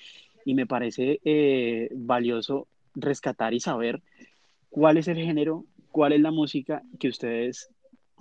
y 0.45 0.55
me 0.55 0.65
parece 0.65 1.19
eh, 1.23 1.89
valioso 1.93 2.67
rescatar 2.95 3.53
y 3.53 3.59
saber 3.59 4.01
cuál 4.69 4.97
es 4.97 5.07
el 5.07 5.17
género, 5.17 5.65
cuál 5.91 6.13
es 6.13 6.21
la 6.21 6.31
música 6.31 6.81
que 6.99 7.09
ustedes 7.09 7.69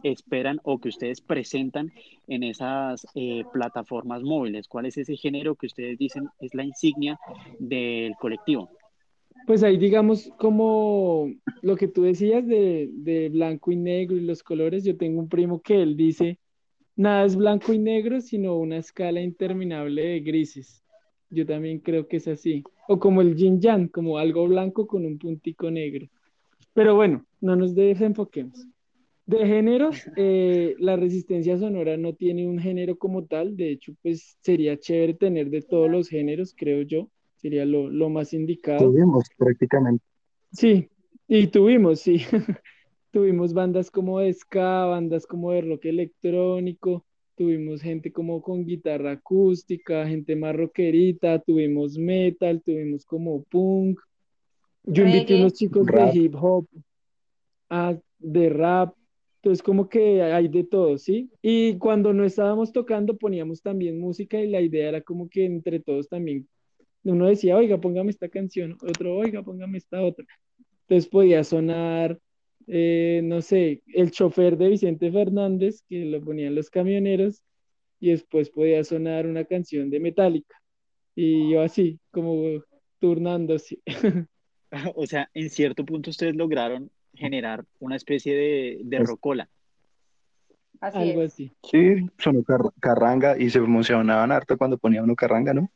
esperan 0.03 0.61
o 0.63 0.79
que 0.79 0.91
ustedes 0.91 1.21
presentan 1.21 1.93
en 2.29 2.43
esas 2.43 3.07
eh, 3.15 3.45
plataformas 3.53 4.23
móviles, 4.23 4.69
cuál 4.69 4.87
es 4.87 4.99
ese 4.99 5.17
género 5.17 5.55
que 5.55 5.67
ustedes 5.67 5.99
dicen 5.99 6.29
es 6.39 6.55
la 6.55 6.65
insignia 6.65 7.19
del 7.59 8.15
colectivo. 8.17 8.69
Pues 9.47 9.63
ahí 9.63 9.77
digamos 9.79 10.31
como 10.39 11.33
lo 11.63 11.77
que 11.77 11.87
tú 11.87 12.03
decías 12.03 12.45
de, 12.47 12.91
de, 12.93 13.29
blanco 13.29 13.71
y 13.71 13.77
negro 13.77 14.17
y 14.17 14.21
los 14.21 14.43
colores, 14.43 14.83
yo 14.83 14.97
tengo 14.97 15.21
un 15.21 15.29
primo 15.29 15.63
que 15.63 15.81
él 15.83 15.97
dice, 15.97 16.41
nada 16.97 17.25
es 17.25 17.37
blanco 17.37 17.73
y 17.73 17.79
negro, 17.79 18.21
sino 18.21 18.57
una 18.57 18.79
escala 18.79 19.21
interminable 19.21 20.03
de 20.03 20.21
grises. 20.21 20.83
Yo 21.31 21.47
también 21.47 21.79
creo 21.79 22.09
que 22.09 22.17
es 22.17 22.27
así. 22.27 22.65
O 22.89 22.99
como 22.99 23.21
el 23.21 23.37
yin 23.37 23.61
yang, 23.61 23.89
como 23.89 24.19
algo 24.19 24.49
blanco 24.49 24.87
con 24.87 25.07
un 25.07 25.17
puntico 25.17 25.71
negro. 25.71 26.09
Pero 26.73 26.97
bueno, 26.97 27.25
no 27.41 27.55
nos 27.55 27.75
desenfoquemos. 27.75 28.67
De 29.27 29.47
géneros, 29.47 29.97
eh, 30.17 30.75
la 30.79 30.97
resistencia 30.97 31.57
sonora 31.57 31.97
no 31.97 32.15
tiene 32.15 32.47
un 32.47 32.59
género 32.59 32.97
como 32.97 33.27
tal, 33.27 33.57
de 33.57 33.71
hecho, 33.71 33.93
pues 34.03 34.39
sería 34.41 34.77
chévere 34.77 35.15
tener 35.15 35.51
de 35.51 35.63
todos 35.63 35.91
los 35.91 36.09
géneros, 36.09 36.55
creo 36.57 36.83
yo, 36.83 37.11
sería 37.37 37.65
lo, 37.65 37.89
lo 37.89 38.09
más 38.09 38.33
indicado. 38.33 38.91
Tuvimos 38.91 39.25
prácticamente. 39.37 40.05
Sí, 40.53 40.89
y 41.29 41.47
tuvimos, 41.49 42.01
sí. 42.01 42.21
tuvimos 43.17 43.55
bandas 43.55 43.91
como 43.91 44.21
de 44.21 44.33
ska, 44.33 44.85
bandas 44.85 45.27
como 45.27 45.53
de 45.53 45.63
rock 45.63 45.87
electrónico, 45.87 47.07
tuvimos 47.35 47.81
gente 47.81 48.13
como 48.13 48.43
con 48.43 48.67
guitarra 48.67 49.13
acústica, 49.13 50.07
gente 50.07 50.37
más 50.37 50.55
rockerita, 50.55 51.39
tuvimos 51.39 51.97
metal, 51.97 52.63
tuvimos 52.63 53.07
como 53.07 53.43
punk. 53.45 54.01
Yo 54.85 55.05
invité 55.05 55.35
a 55.35 55.39
unos 55.39 55.55
chicos 55.55 55.87
de 55.87 56.11
hip 56.13 56.35
hop, 56.35 56.67
a, 57.71 57.99
de 58.19 58.49
rap, 58.51 58.95
entonces 59.37 59.63
como 59.63 59.89
que 59.89 60.23
hay 60.23 60.49
de 60.49 60.65
todo, 60.65 60.99
¿sí? 60.99 61.31
Y 61.41 61.79
cuando 61.79 62.13
no 62.13 62.25
estábamos 62.25 62.71
tocando 62.73 63.17
poníamos 63.17 63.63
también 63.63 63.99
música 63.99 64.41
y 64.41 64.49
la 64.51 64.61
idea 64.61 64.89
era 64.91 65.01
como 65.01 65.29
que 65.29 65.47
entre 65.47 65.81
todos 65.81 66.09
también, 66.09 66.47
uno 67.13 67.27
decía, 67.27 67.57
oiga, 67.57 67.79
póngame 67.79 68.11
esta 68.11 68.29
canción, 68.29 68.77
otro, 68.83 69.17
oiga, 69.17 69.43
póngame 69.43 69.79
esta 69.79 70.03
otra. 70.03 70.25
Entonces 70.83 71.09
podía 71.11 71.43
sonar, 71.45 72.19
eh, 72.67 73.21
no 73.25 73.43
sé, 73.43 73.83
el 73.95 74.11
chofer 74.11 74.57
de 74.57 74.69
Vicente 74.69 75.11
Fernández, 75.11 75.83
que 75.89 76.05
lo 76.05 76.21
ponían 76.23 76.55
los 76.55 76.71
camioneros, 76.71 77.43
y 77.99 78.11
después 78.11 78.51
podía 78.51 78.85
sonar 78.85 79.27
una 79.27 79.45
canción 79.45 79.91
de 79.91 80.01
Metallica. 80.01 80.57
Y 81.15 81.53
yo 81.53 81.63
así, 81.63 81.99
como 82.11 82.63
turnándose. 82.99 83.79
O 84.97 85.07
sea, 85.07 85.31
en 85.33 85.49
cierto 85.49 85.85
punto 85.85 86.11
ustedes 86.11 86.35
lograron 86.35 86.91
generar 87.15 87.65
una 87.79 87.97
especie 87.97 88.35
de, 88.35 88.81
de 88.83 88.99
rocola. 88.99 89.49
Así 90.81 90.99
Algo 90.99 91.23
es. 91.23 91.33
así. 91.33 91.53
Sí, 91.63 92.07
sonó 92.19 92.43
car- 92.43 92.73
carranga 92.81 93.39
y 93.39 93.49
se 93.49 93.59
emocionaban 93.59 94.33
harto 94.33 94.59
cuando 94.59 94.77
ponía 94.77 95.03
uno 95.03 95.15
carranga, 95.15 95.55
¿no? 95.55 95.71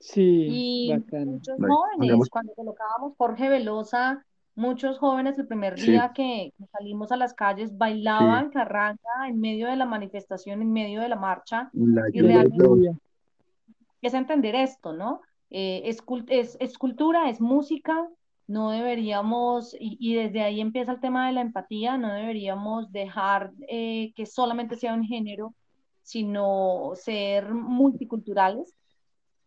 Sí, 0.00 0.46
Y 0.48 0.92
muchos 1.24 1.56
jóvenes, 1.58 2.30
cuando 2.30 2.54
colocábamos 2.54 3.14
Jorge 3.16 3.48
Velosa, 3.48 4.24
muchos 4.54 4.98
jóvenes 4.98 5.38
el 5.38 5.46
primer 5.46 5.78
Sí. 5.78 5.92
día 5.92 6.12
que 6.14 6.52
que 6.56 6.66
salimos 6.66 7.12
a 7.12 7.16
las 7.16 7.34
calles 7.34 7.76
bailaban 7.76 8.50
carranga 8.50 9.28
en 9.28 9.40
medio 9.40 9.68
de 9.68 9.76
la 9.76 9.86
manifestación, 9.86 10.62
en 10.62 10.72
medio 10.72 11.00
de 11.00 11.08
la 11.08 11.16
marcha. 11.16 11.70
La 11.72 12.08
Y 12.12 12.20
realmente-. 12.20 12.96
Es 14.00 14.14
entender 14.14 14.54
esto, 14.54 14.92
¿no? 14.92 15.20
Eh, 15.50 15.82
es, 15.84 16.02
es, 16.28 16.56
es 16.60 16.78
cultura, 16.78 17.28
es 17.30 17.40
música, 17.40 18.06
no 18.46 18.70
deberíamos, 18.70 19.74
y, 19.78 19.96
y 20.00 20.14
desde 20.14 20.42
ahí 20.42 20.60
empieza 20.60 20.92
el 20.92 21.00
tema 21.00 21.26
de 21.26 21.32
la 21.32 21.40
empatía, 21.40 21.98
no 21.98 22.12
deberíamos 22.12 22.92
dejar 22.92 23.52
eh, 23.68 24.12
que 24.14 24.26
solamente 24.26 24.76
sea 24.76 24.94
un 24.94 25.04
género, 25.04 25.54
sino 26.02 26.92
ser 26.94 27.52
multiculturales 27.52 28.74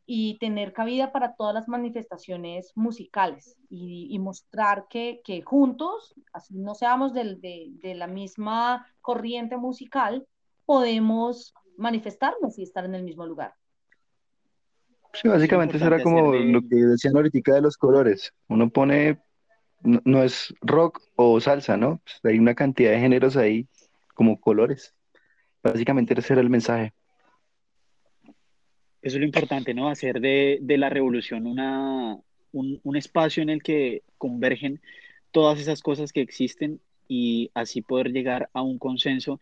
y 0.05 0.37
tener 0.39 0.73
cabida 0.73 1.11
para 1.11 1.35
todas 1.35 1.53
las 1.53 1.67
manifestaciones 1.67 2.71
musicales 2.75 3.57
y, 3.69 4.07
y 4.09 4.19
mostrar 4.19 4.87
que, 4.89 5.21
que 5.23 5.41
juntos, 5.41 6.13
así 6.33 6.55
no 6.57 6.75
seamos 6.75 7.13
del- 7.13 7.39
de, 7.41 7.67
de 7.81 7.95
la 7.95 8.07
misma 8.07 8.85
corriente 9.01 9.57
musical, 9.57 10.27
podemos 10.65 11.53
manifestarnos 11.77 12.57
y 12.59 12.63
estar 12.63 12.85
en 12.85 12.95
el 12.95 13.03
mismo 13.03 13.25
lugar. 13.25 13.53
Sí, 15.13 15.27
básicamente 15.27 15.77
eso 15.77 15.87
era 15.87 15.97
importante 15.97 16.03
como 16.03 16.33
lo 16.33 16.61
que 16.61 16.75
decían 16.77 17.15
ahorita 17.15 17.53
de 17.53 17.61
los 17.61 17.77
colores. 17.77 18.33
Uno 18.47 18.69
pone, 18.69 19.19
no, 19.81 20.01
no 20.05 20.23
es 20.23 20.53
rock 20.61 21.01
o 21.15 21.39
salsa, 21.41 21.77
¿no? 21.77 22.01
Pues 22.03 22.19
hay 22.33 22.39
una 22.39 22.55
cantidad 22.55 22.91
de 22.91 22.99
géneros 22.99 23.37
ahí 23.37 23.67
como 24.15 24.39
colores. 24.39 24.95
Básicamente 25.63 26.13
ese 26.19 26.33
era 26.33 26.41
el 26.41 26.49
mensaje. 26.49 26.93
Eso 29.01 29.17
es 29.17 29.19
lo 29.21 29.25
importante, 29.25 29.73
¿no? 29.73 29.89
Hacer 29.89 30.19
de, 30.21 30.59
de 30.61 30.77
la 30.77 30.89
revolución 30.89 31.47
una, 31.47 32.17
un, 32.51 32.79
un 32.83 32.95
espacio 32.97 33.41
en 33.43 33.49
el 33.49 33.63
que 33.63 34.03
convergen 34.17 34.81
todas 35.31 35.59
esas 35.59 35.81
cosas 35.81 36.11
que 36.13 36.21
existen 36.21 36.81
y 37.07 37.51
así 37.55 37.81
poder 37.81 38.11
llegar 38.11 38.49
a 38.53 38.61
un 38.61 38.77
consenso. 38.79 39.39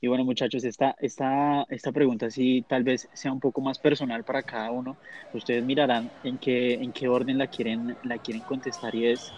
Y 0.00 0.08
bueno, 0.08 0.24
muchachos, 0.24 0.64
esta, 0.64 0.96
esta, 1.00 1.66
esta 1.70 1.92
pregunta 1.92 2.30
sí 2.30 2.64
tal 2.68 2.84
vez 2.84 3.08
sea 3.12 3.32
un 3.32 3.40
poco 3.40 3.60
más 3.60 3.78
personal 3.80 4.24
para 4.24 4.42
cada 4.44 4.70
uno. 4.72 4.98
Ustedes 5.32 5.64
mirarán 5.64 6.12
en 6.22 6.38
qué, 6.38 6.74
en 6.74 6.92
qué 6.92 7.08
orden 7.08 7.38
la 7.38 7.48
quieren, 7.48 7.98
la 8.02 8.18
quieren 8.18 8.44
contestar 8.44 8.94
y 8.94 9.06
es, 9.08 9.34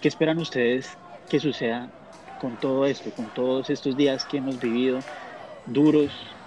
¿qué 0.00 0.08
esperan 0.08 0.38
ustedes 0.38 0.98
que 1.28 1.40
suceda 1.40 1.92
con 2.36 2.58
todo 2.58 2.86
esto, 2.86 3.12
con 3.12 3.30
todos 3.30 3.70
estos 3.70 3.96
días 3.96 4.26
que 4.26 4.38
hemos 4.38 4.58
vivido, 4.60 5.06
duros, 5.64 6.38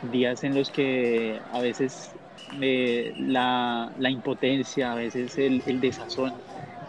días 0.00 0.44
en 0.44 0.54
los 0.54 0.70
que 0.70 1.40
a 1.50 1.60
veces 1.60 2.18
eh, 2.60 3.12
la, 3.16 3.92
la 3.96 4.10
impotencia, 4.10 4.92
a 4.92 4.96
veces 4.96 5.36
el, 5.38 5.62
el 5.66 5.80
desazón 5.80 6.42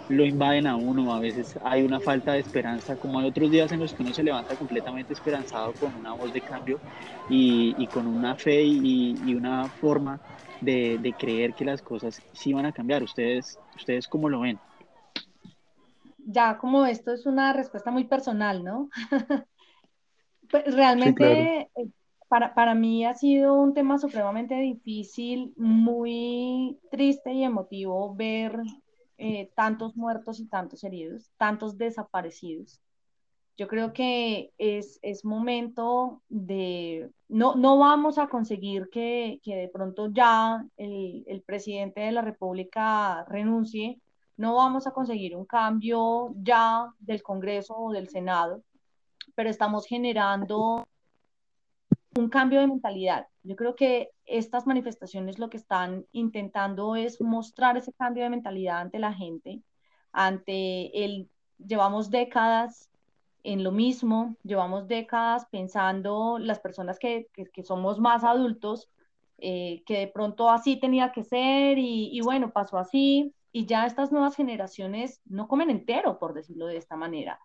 lo 0.08 0.26
invaden 0.26 0.66
a 0.68 0.76
uno, 0.76 1.14
a 1.14 1.20
veces 1.20 1.58
hay 1.64 1.84
una 1.84 2.02
falta 2.02 2.34
de 2.34 2.40
esperanza, 2.40 2.98
como 2.98 3.20
hay 3.20 3.28
otros 3.28 3.52
días 3.52 3.72
en 3.72 3.80
los 3.80 3.94
que 3.94 4.02
uno 4.04 4.12
se 4.14 4.24
levanta 4.24 4.58
completamente 4.58 5.14
esperanzado 5.14 5.74
con 5.76 5.96
una 5.96 6.14
voz 6.14 6.34
de 6.34 6.42
cambio 6.42 6.82
y, 7.28 7.76
y 7.78 7.88
con 7.88 8.08
una 8.08 8.36
fe 8.36 8.64
y, 8.64 9.20
y 9.24 9.36
una 9.36 9.70
forma 9.70 10.20
de, 10.60 10.98
de, 11.00 11.14
creer 11.14 11.54
que 11.54 11.64
las 11.66 11.82
cosas 11.84 12.24
sí 12.34 12.54
van 12.54 12.66
a 12.66 12.74
cambiar. 12.74 13.04
¿Ustedes, 13.04 13.60
ustedes 13.76 14.08
cómo 14.08 14.30
lo 14.30 14.42
ven? 14.42 14.60
Ya 16.26 16.58
como 16.58 16.86
esto 16.88 17.14
es 17.14 17.26
una 17.28 17.54
respuesta 17.54 17.92
muy 17.92 18.06
personal, 18.06 18.64
¿no? 18.64 18.90
pues 20.52 20.64
realmente 20.74 21.14
sí, 21.14 21.74
claro. 21.76 21.92
Para, 22.30 22.54
para 22.54 22.76
mí 22.76 23.06
ha 23.06 23.16
sido 23.16 23.56
un 23.56 23.74
tema 23.74 23.98
supremamente 23.98 24.56
difícil, 24.56 25.52
muy 25.58 26.80
triste 26.92 27.34
y 27.34 27.44
emotivo 27.44 28.16
ver 28.16 28.58
eh, 29.18 29.52
tantos 29.56 29.98
muertos 29.98 30.40
y 30.40 30.46
tantos 30.46 30.84
heridos, 30.84 31.32
tantos 31.38 31.78
desaparecidos. 31.78 32.80
Yo 33.58 33.68
creo 33.68 33.92
que 33.94 34.54
es, 34.58 35.00
es 35.02 35.26
momento 35.26 36.22
de, 36.30 37.10
no, 37.28 37.56
no 37.56 37.78
vamos 37.80 38.20
a 38.20 38.28
conseguir 38.28 38.90
que, 38.92 39.42
que 39.44 39.56
de 39.56 39.68
pronto 39.68 40.10
ya 40.14 40.64
el, 40.78 41.26
el, 41.28 41.42
presidente 41.42 42.00
de 42.02 42.12
la 42.12 42.22
República 42.22 43.26
renuncie, 43.28 44.00
no 44.38 44.56
vamos 44.56 44.88
a 44.88 44.92
conseguir 44.92 45.36
un 45.36 45.46
cambio 45.46 46.34
ya 46.42 46.94
del 47.00 47.24
Congreso 47.24 47.76
o 47.76 47.92
del 47.92 48.08
Senado, 48.08 48.64
pero 49.36 49.50
estamos 49.50 49.86
generando 49.88 50.88
un 52.16 52.30
cambio 52.30 52.60
de 52.60 52.68
mentalidad. 52.68 53.28
Yo 53.44 53.56
creo 53.56 53.76
que 53.76 54.12
estas 54.26 54.68
manifestaciones 54.68 55.40
lo 55.40 55.50
que 55.50 55.58
están 55.58 56.06
intentando 56.12 56.96
es 56.96 57.22
mostrar 57.22 57.78
ese 57.78 57.94
cambio 57.94 58.24
de 58.24 58.30
mentalidad 58.30 58.80
ante 58.80 59.00
la 59.00 59.14
gente, 59.14 59.62
ante 60.12 61.06
el, 61.06 61.30
llevamos 61.58 62.10
décadas 62.10 62.90
en 63.44 63.64
lo 63.64 63.72
mismo, 63.72 64.36
llevamos 64.44 64.88
décadas 64.88 65.46
pensando 65.52 66.40
las 66.40 66.60
personas 66.60 67.00
que, 67.00 67.28
que, 67.34 67.64
somos 67.64 68.00
más 68.00 68.24
adultos, 68.24 68.90
eh, 69.38 69.84
que 69.86 70.00
de 70.00 70.08
pronto 70.08 70.50
así 70.50 70.80
tenía 70.80 71.12
que 71.12 71.24
ser 71.24 71.78
y, 71.78 72.10
y 72.12 72.22
bueno, 72.22 72.52
pasó 72.52 72.78
así, 72.78 73.34
y 73.52 73.66
ya 73.66 73.86
estas 73.86 74.12
nuevas 74.12 74.36
generaciones 74.36 75.22
no 75.26 75.48
comen 75.48 75.70
entero, 75.70 76.20
por 76.20 76.34
decirlo 76.34 76.68
de 76.68 76.78
esta 76.78 76.96
manera 76.96 77.40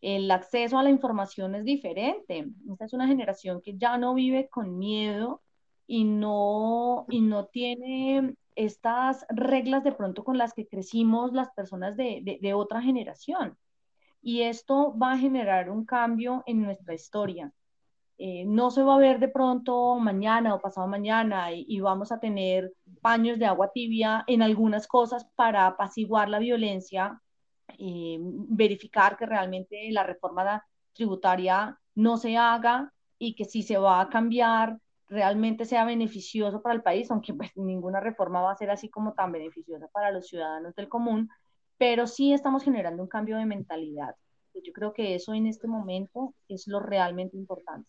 el 0.00 0.30
acceso 0.30 0.78
a 0.78 0.82
la 0.82 0.90
información 0.90 1.54
es 1.54 1.64
diferente. 1.64 2.48
Esta 2.70 2.84
es 2.84 2.92
una 2.92 3.06
generación 3.06 3.60
que 3.62 3.76
ya 3.76 3.98
no 3.98 4.14
vive 4.14 4.48
con 4.48 4.78
miedo 4.78 5.42
y 5.86 6.04
no, 6.04 7.06
y 7.08 7.20
no 7.20 7.46
tiene 7.46 8.34
estas 8.54 9.26
reglas 9.30 9.84
de 9.84 9.92
pronto 9.92 10.24
con 10.24 10.38
las 10.38 10.52
que 10.52 10.66
crecimos 10.66 11.32
las 11.32 11.50
personas 11.50 11.96
de, 11.96 12.38
de, 12.40 12.54
otra 12.54 12.82
generación. 12.82 13.56
Y 14.20 14.42
esto 14.42 14.96
va 14.98 15.12
a 15.12 15.18
generar 15.18 15.70
un 15.70 15.84
cambio 15.84 16.42
en 16.46 16.62
nuestra 16.62 16.94
historia. 16.94 17.52
Eh, 18.18 18.44
no 18.46 18.70
se 18.70 18.82
va 18.82 18.96
a 18.96 18.98
ver 18.98 19.20
de 19.20 19.28
pronto 19.28 19.96
mañana 19.96 20.54
o 20.54 20.60
pasado 20.60 20.88
mañana 20.88 21.52
y, 21.52 21.64
y, 21.68 21.80
vamos 21.80 22.10
a 22.10 22.18
tener 22.18 22.72
paños 23.00 23.38
de 23.38 23.46
agua 23.46 23.70
tibia 23.72 24.24
en 24.26 24.42
algunas 24.42 24.88
cosas 24.88 25.24
para 25.36 25.68
apaciguar 25.68 26.28
la 26.28 26.40
violencia 26.40 27.22
eh, 27.78 28.18
verificar 28.20 29.16
que 29.16 29.26
realmente 29.26 29.88
la 29.90 30.02
reforma 30.02 30.64
tributaria 30.92 31.78
no 31.94 32.16
se 32.16 32.36
haga 32.36 32.92
y 33.18 33.34
que 33.34 33.44
si 33.44 33.62
se 33.62 33.76
va 33.76 34.00
a 34.00 34.08
cambiar 34.08 34.78
realmente 35.08 35.64
sea 35.64 35.84
beneficioso 35.84 36.60
para 36.62 36.74
el 36.74 36.82
país, 36.82 37.10
aunque 37.10 37.34
pues, 37.34 37.50
ninguna 37.56 38.00
reforma 38.00 38.42
va 38.42 38.52
a 38.52 38.56
ser 38.56 38.70
así 38.70 38.88
como 38.88 39.14
tan 39.14 39.32
beneficiosa 39.32 39.88
para 39.88 40.10
los 40.10 40.26
ciudadanos 40.28 40.74
del 40.74 40.88
común, 40.88 41.28
pero 41.78 42.06
sí 42.06 42.32
estamos 42.32 42.62
generando 42.62 43.02
un 43.02 43.08
cambio 43.08 43.36
de 43.36 43.46
mentalidad. 43.46 44.14
Yo 44.54 44.72
creo 44.72 44.92
que 44.92 45.14
eso 45.14 45.34
en 45.34 45.46
este 45.46 45.68
momento 45.68 46.34
es 46.48 46.66
lo 46.66 46.80
realmente 46.80 47.36
importante. 47.36 47.88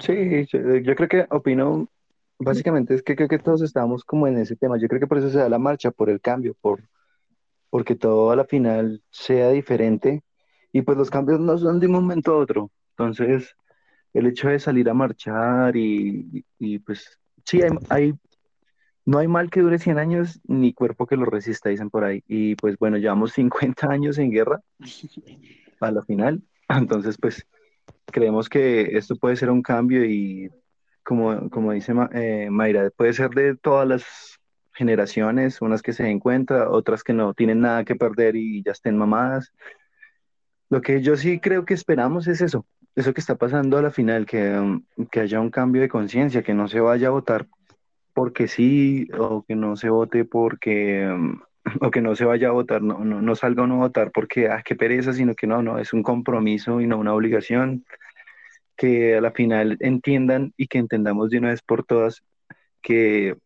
Sí, 0.00 0.46
yo 0.50 0.94
creo 0.96 1.08
que 1.08 1.26
opino 1.30 1.88
básicamente 2.38 2.94
es 2.94 3.02
que 3.02 3.16
creo 3.16 3.28
que 3.28 3.38
todos 3.38 3.62
estamos 3.62 4.04
como 4.04 4.26
en 4.26 4.38
ese 4.38 4.56
tema. 4.56 4.78
Yo 4.78 4.88
creo 4.88 5.00
que 5.00 5.06
por 5.06 5.18
eso 5.18 5.30
se 5.30 5.38
da 5.38 5.48
la 5.48 5.58
marcha, 5.58 5.90
por 5.90 6.10
el 6.10 6.20
cambio, 6.20 6.54
por, 6.60 6.82
porque 7.70 7.94
todo 7.94 8.30
a 8.30 8.36
la 8.36 8.44
final 8.44 9.02
sea 9.10 9.50
diferente. 9.50 10.22
Y 10.72 10.82
pues 10.82 10.98
los 10.98 11.10
cambios 11.10 11.40
no 11.40 11.56
son 11.58 11.80
de 11.80 11.86
un 11.86 11.92
momento 11.92 12.32
a 12.34 12.38
otro. 12.38 12.70
Entonces, 12.90 13.54
el 14.12 14.26
hecho 14.26 14.48
de 14.48 14.58
salir 14.58 14.88
a 14.88 14.94
marchar 14.94 15.76
y, 15.76 16.44
y 16.58 16.78
pues 16.80 17.18
sí, 17.44 17.60
hay, 17.88 18.14
no 19.04 19.18
hay 19.18 19.28
mal 19.28 19.50
que 19.50 19.60
dure 19.60 19.78
100 19.78 19.98
años 19.98 20.40
ni 20.44 20.72
cuerpo 20.72 21.06
que 21.06 21.16
lo 21.16 21.26
resista, 21.26 21.68
dicen 21.68 21.90
por 21.90 22.04
ahí. 22.04 22.22
Y 22.26 22.56
pues 22.56 22.76
bueno, 22.78 22.96
llevamos 22.96 23.32
50 23.32 23.88
años 23.88 24.18
en 24.18 24.30
guerra 24.30 24.60
a 25.80 25.90
la 25.90 26.02
final. 26.02 26.42
Entonces, 26.68 27.16
pues 27.20 27.46
creemos 28.06 28.48
que 28.48 28.96
esto 28.96 29.16
puede 29.16 29.36
ser 29.36 29.50
un 29.50 29.62
cambio 29.62 30.04
y 30.04 30.50
como, 31.04 31.50
como 31.50 31.72
dice 31.72 31.94
Ma- 31.94 32.10
eh, 32.12 32.48
Mayra, 32.50 32.90
puede 32.90 33.12
ser 33.12 33.30
de 33.30 33.56
todas 33.56 33.86
las 33.86 34.04
generaciones, 34.72 35.62
unas 35.62 35.82
que 35.82 35.92
se 35.92 36.02
den 36.02 36.18
cuenta, 36.18 36.68
otras 36.70 37.04
que 37.04 37.12
no 37.12 37.34
tienen 37.34 37.60
nada 37.60 37.84
que 37.84 37.94
perder 37.94 38.36
y 38.36 38.62
ya 38.62 38.72
estén 38.72 38.96
mamadas. 38.96 39.52
Lo 40.70 40.80
que 40.82 41.02
yo 41.02 41.16
sí 41.16 41.38
creo 41.38 41.64
que 41.64 41.74
esperamos 41.74 42.26
es 42.26 42.40
eso, 42.40 42.66
eso 42.96 43.14
que 43.14 43.20
está 43.20 43.36
pasando 43.36 43.78
a 43.78 43.82
la 43.82 43.90
final, 43.90 44.26
que, 44.26 44.58
um, 44.58 44.82
que 45.10 45.20
haya 45.20 45.40
un 45.40 45.50
cambio 45.50 45.82
de 45.82 45.88
conciencia, 45.88 46.42
que 46.42 46.54
no 46.54 46.68
se 46.68 46.80
vaya 46.80 47.08
a 47.08 47.12
votar 47.12 47.46
porque 48.12 48.48
sí, 48.48 49.08
o 49.18 49.44
que 49.44 49.56
no 49.56 49.76
se 49.76 49.90
vote 49.90 50.24
porque, 50.24 51.06
um, 51.08 51.40
o 51.80 51.90
que 51.90 52.00
no 52.00 52.14
se 52.16 52.24
vaya 52.24 52.48
a 52.48 52.52
votar, 52.52 52.82
no, 52.82 53.04
no, 53.04 53.20
no 53.20 53.34
salga 53.34 53.64
uno 53.64 53.74
a 53.76 53.86
votar 53.86 54.10
porque, 54.12 54.48
ah, 54.48 54.62
qué 54.64 54.74
pereza, 54.74 55.12
sino 55.12 55.34
que 55.34 55.46
no, 55.46 55.62
no, 55.62 55.78
es 55.78 55.92
un 55.92 56.02
compromiso 56.02 56.80
y 56.80 56.86
no 56.86 56.98
una 56.98 57.14
obligación, 57.14 57.84
que 58.76 59.16
a 59.16 59.20
la 59.20 59.32
final 59.32 59.76
entiendan 59.80 60.52
y 60.56 60.66
que 60.66 60.78
entendamos 60.78 61.30
de 61.30 61.38
una 61.38 61.50
vez 61.50 61.62
por 61.62 61.84
todas 61.84 62.22
que, 62.82 63.36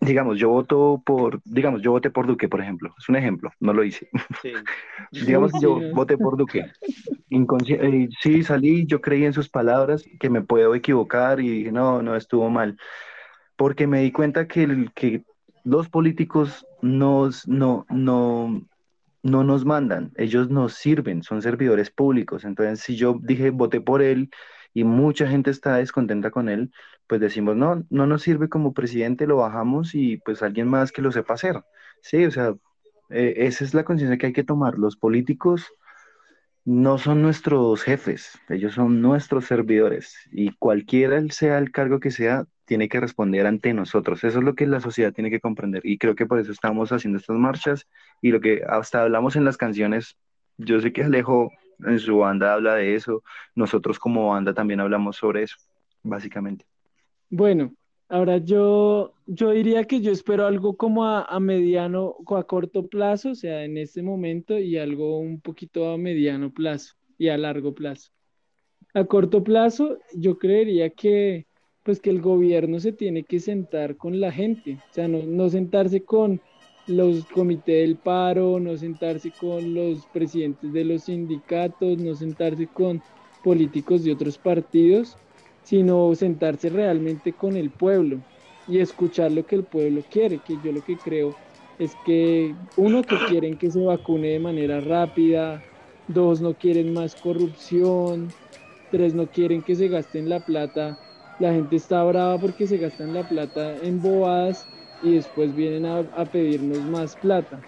digamos, 0.00 0.38
yo 0.38 0.50
voto 0.50 1.02
por, 1.04 1.40
digamos, 1.44 1.82
yo 1.82 1.90
voté 1.92 2.10
por 2.10 2.26
Duque, 2.26 2.48
por 2.48 2.60
ejemplo, 2.60 2.94
es 2.98 3.08
un 3.08 3.16
ejemplo, 3.16 3.50
no 3.60 3.72
lo 3.72 3.84
hice. 3.84 4.08
Sí. 4.42 4.52
Digamos 5.10 5.52
yo 5.60 5.76
Sí, 5.80 5.88
¿no? 5.88 5.94
voté 5.94 6.16
por 6.16 6.36
Duque. 6.36 6.66
Inconsci- 7.30 7.78
eh, 7.80 8.08
sí, 8.22 8.42
salí, 8.42 8.86
yo 8.86 9.00
creí 9.00 9.24
en 9.24 9.32
sus 9.32 9.48
palabras, 9.48 10.04
que 10.20 10.30
me 10.30 10.42
puedo 10.42 10.74
equivocar 10.74 11.40
y 11.40 11.48
dije, 11.48 11.72
no, 11.72 12.02
no, 12.02 12.14
estuvo 12.16 12.48
mal. 12.50 12.76
Porque 13.56 13.86
me 13.86 14.00
di 14.02 14.12
cuenta 14.12 14.46
que, 14.46 14.64
el- 14.64 14.92
que 14.92 15.22
los 15.64 15.88
políticos 15.88 16.66
nos, 16.82 17.48
no, 17.48 17.86
no, 17.88 18.62
no 19.22 19.44
nos 19.44 19.64
mandan, 19.64 20.12
ellos 20.16 20.50
nos 20.50 20.74
sirven, 20.74 21.22
son 21.22 21.40
servidores 21.42 21.90
públicos. 21.90 22.44
Entonces, 22.44 22.80
si 22.80 22.96
yo 22.96 23.18
dije, 23.22 23.50
voté 23.50 23.80
por 23.80 24.02
él 24.02 24.28
y 24.74 24.84
mucha 24.84 25.28
gente 25.28 25.50
está 25.50 25.76
descontenta 25.76 26.30
con 26.30 26.48
él, 26.48 26.72
pues 27.06 27.20
decimos, 27.20 27.56
no, 27.56 27.84
no 27.90 28.06
nos 28.06 28.22
sirve 28.22 28.48
como 28.48 28.74
presidente, 28.74 29.26
lo 29.26 29.36
bajamos 29.36 29.94
y 29.94 30.18
pues 30.18 30.42
alguien 30.42 30.68
más 30.68 30.92
que 30.92 31.02
lo 31.02 31.12
sepa 31.12 31.34
hacer. 31.34 31.62
Sí, 32.02 32.24
o 32.26 32.30
sea, 32.30 32.54
eh, 33.10 33.34
esa 33.38 33.64
es 33.64 33.72
la 33.72 33.84
conciencia 33.84 34.18
que 34.18 34.26
hay 34.26 34.32
que 34.32 34.44
tomar. 34.44 34.78
Los 34.78 34.96
políticos 34.96 35.72
no 36.64 36.98
son 36.98 37.22
nuestros 37.22 37.82
jefes, 37.82 38.38
ellos 38.48 38.74
son 38.74 39.00
nuestros 39.02 39.44
servidores 39.44 40.16
y 40.32 40.52
cualquiera 40.56 41.22
sea 41.30 41.58
el 41.58 41.70
cargo 41.70 42.00
que 42.00 42.10
sea, 42.10 42.46
tiene 42.64 42.88
que 42.88 43.00
responder 43.00 43.46
ante 43.46 43.74
nosotros. 43.74 44.24
Eso 44.24 44.38
es 44.38 44.44
lo 44.44 44.54
que 44.54 44.66
la 44.66 44.80
sociedad 44.80 45.12
tiene 45.12 45.30
que 45.30 45.40
comprender 45.40 45.82
y 45.84 45.98
creo 45.98 46.14
que 46.14 46.26
por 46.26 46.40
eso 46.40 46.52
estamos 46.52 46.90
haciendo 46.90 47.18
estas 47.18 47.36
marchas 47.36 47.86
y 48.22 48.30
lo 48.30 48.40
que 48.40 48.62
hasta 48.66 49.02
hablamos 49.02 49.36
en 49.36 49.44
las 49.44 49.58
canciones, 49.58 50.16
yo 50.56 50.80
sé 50.80 50.92
que 50.92 51.04
Alejo 51.04 51.50
en 51.86 51.98
su 51.98 52.18
banda 52.18 52.54
habla 52.54 52.76
de 52.76 52.94
eso, 52.94 53.22
nosotros 53.54 53.98
como 53.98 54.28
banda 54.28 54.54
también 54.54 54.80
hablamos 54.80 55.16
sobre 55.16 55.42
eso, 55.42 55.56
básicamente. 56.02 56.64
Bueno, 57.30 57.74
ahora 58.08 58.38
yo, 58.38 59.12
yo 59.26 59.50
diría 59.50 59.84
que 59.84 60.00
yo 60.00 60.12
espero 60.12 60.46
algo 60.46 60.76
como 60.76 61.04
a, 61.04 61.24
a 61.24 61.40
mediano 61.40 62.16
o 62.24 62.36
a 62.36 62.46
corto 62.46 62.86
plazo, 62.86 63.30
o 63.30 63.34
sea, 63.34 63.64
en 63.64 63.76
este 63.78 64.02
momento, 64.02 64.58
y 64.58 64.78
algo 64.78 65.18
un 65.18 65.40
poquito 65.40 65.90
a 65.90 65.98
mediano 65.98 66.52
plazo 66.52 66.94
y 67.18 67.28
a 67.28 67.38
largo 67.38 67.74
plazo. 67.74 68.10
A 68.94 69.04
corto 69.04 69.42
plazo, 69.42 69.98
yo 70.14 70.38
creería 70.38 70.90
que, 70.90 71.46
pues, 71.82 72.00
que 72.00 72.10
el 72.10 72.20
gobierno 72.20 72.78
se 72.78 72.92
tiene 72.92 73.24
que 73.24 73.40
sentar 73.40 73.96
con 73.96 74.20
la 74.20 74.30
gente, 74.30 74.78
o 74.90 74.94
sea, 74.94 75.08
no, 75.08 75.22
no 75.24 75.48
sentarse 75.48 76.04
con 76.04 76.40
los 76.86 77.24
comités 77.26 77.86
del 77.86 77.96
paro, 77.96 78.60
no 78.60 78.76
sentarse 78.76 79.30
con 79.30 79.74
los 79.74 80.06
presidentes 80.06 80.72
de 80.72 80.84
los 80.84 81.04
sindicatos, 81.04 81.98
no 81.98 82.14
sentarse 82.14 82.66
con 82.66 83.02
políticos 83.42 84.04
de 84.04 84.12
otros 84.12 84.38
partidos, 84.38 85.16
sino 85.62 86.14
sentarse 86.14 86.68
realmente 86.68 87.32
con 87.32 87.56
el 87.56 87.70
pueblo 87.70 88.18
y 88.68 88.78
escuchar 88.78 89.32
lo 89.32 89.46
que 89.46 89.56
el 89.56 89.64
pueblo 89.64 90.02
quiere, 90.10 90.38
que 90.38 90.58
yo 90.62 90.72
lo 90.72 90.82
que 90.82 90.96
creo 90.96 91.34
es 91.78 91.96
que 92.04 92.54
uno 92.76 93.02
que 93.02 93.16
quieren 93.28 93.56
que 93.56 93.70
se 93.70 93.80
vacune 93.80 94.28
de 94.28 94.38
manera 94.38 94.80
rápida, 94.80 95.62
dos 96.08 96.40
no 96.40 96.54
quieren 96.54 96.92
más 96.92 97.16
corrupción, 97.16 98.34
tres 98.90 99.14
no 99.14 99.26
quieren 99.26 99.62
que 99.62 99.74
se 99.74 99.88
gasten 99.88 100.28
la 100.28 100.40
plata, 100.40 100.98
la 101.38 101.52
gente 101.52 101.76
está 101.76 102.04
brava 102.04 102.38
porque 102.38 102.66
se 102.66 102.78
gastan 102.78 103.12
la 103.12 103.28
plata 103.28 103.76
en 103.82 104.00
bobadas 104.00 104.68
y 105.04 105.16
después 105.16 105.54
vienen 105.54 105.86
a, 105.86 106.24
pedirnos 106.24 106.78
más 106.84 107.14
plata. 107.16 107.60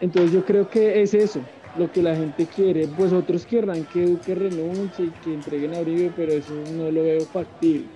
Entonces 0.00 0.32
yo 0.32 0.44
creo 0.44 0.68
que 0.68 1.02
es 1.02 1.14
eso, 1.14 1.40
lo 1.78 1.92
que 1.92 2.02
la 2.02 2.16
gente 2.16 2.46
quiere. 2.46 2.88
Pues 2.88 3.12
otros 3.12 3.44
querrán 3.46 3.84
que 3.84 4.06
Duque 4.06 4.34
renuncie 4.34 5.06
y 5.06 5.10
que 5.22 5.34
entreguen 5.34 5.74
a 5.74 5.80
Uribe, 5.80 6.10
pero 6.16 6.32
eso 6.32 6.54
no 6.76 6.90
lo 6.90 7.02
veo 7.02 7.20
factible. 7.26 7.86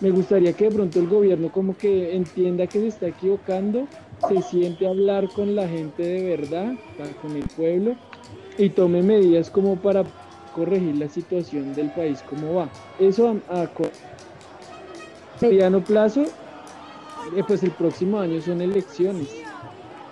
Me 0.00 0.10
gustaría 0.10 0.52
que 0.52 0.64
de 0.64 0.70
pronto 0.70 1.00
el 1.00 1.08
gobierno 1.08 1.50
como 1.50 1.76
que 1.76 2.16
entienda 2.16 2.66
que 2.66 2.80
se 2.80 2.86
está 2.88 3.08
equivocando, 3.08 3.86
se 4.28 4.40
siente 4.42 4.86
a 4.86 4.90
hablar 4.90 5.28
con 5.28 5.54
la 5.54 5.68
gente 5.68 6.02
de 6.02 6.36
verdad, 6.36 6.72
con 7.20 7.36
el 7.36 7.44
pueblo, 7.56 7.94
y 8.58 8.70
tome 8.70 9.02
medidas 9.02 9.50
como 9.50 9.76
para 9.76 10.04
corregir 10.54 10.96
la 10.96 11.08
situación 11.08 11.74
del 11.74 11.90
país 11.90 12.22
como 12.28 12.54
va. 12.54 12.68
Eso 12.98 13.40
a, 13.48 13.68
mediano 15.40 15.82
plazo, 15.82 16.24
eh, 17.36 17.42
pues 17.46 17.62
el 17.62 17.72
próximo 17.72 18.18
año 18.18 18.40
son 18.40 18.60
elecciones. 18.60 19.28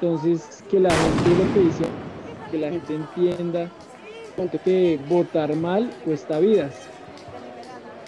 Entonces, 0.00 0.64
que 0.70 0.80
la 0.80 0.90
gente 0.90 1.36
lo 1.36 1.52
que 1.52 1.60
dice, 1.60 1.84
que 2.50 2.58
la 2.58 2.70
gente 2.70 2.94
entienda 2.94 3.70
que 4.64 4.98
votar 5.08 5.54
mal 5.56 5.90
cuesta 6.04 6.40
vidas 6.40 6.74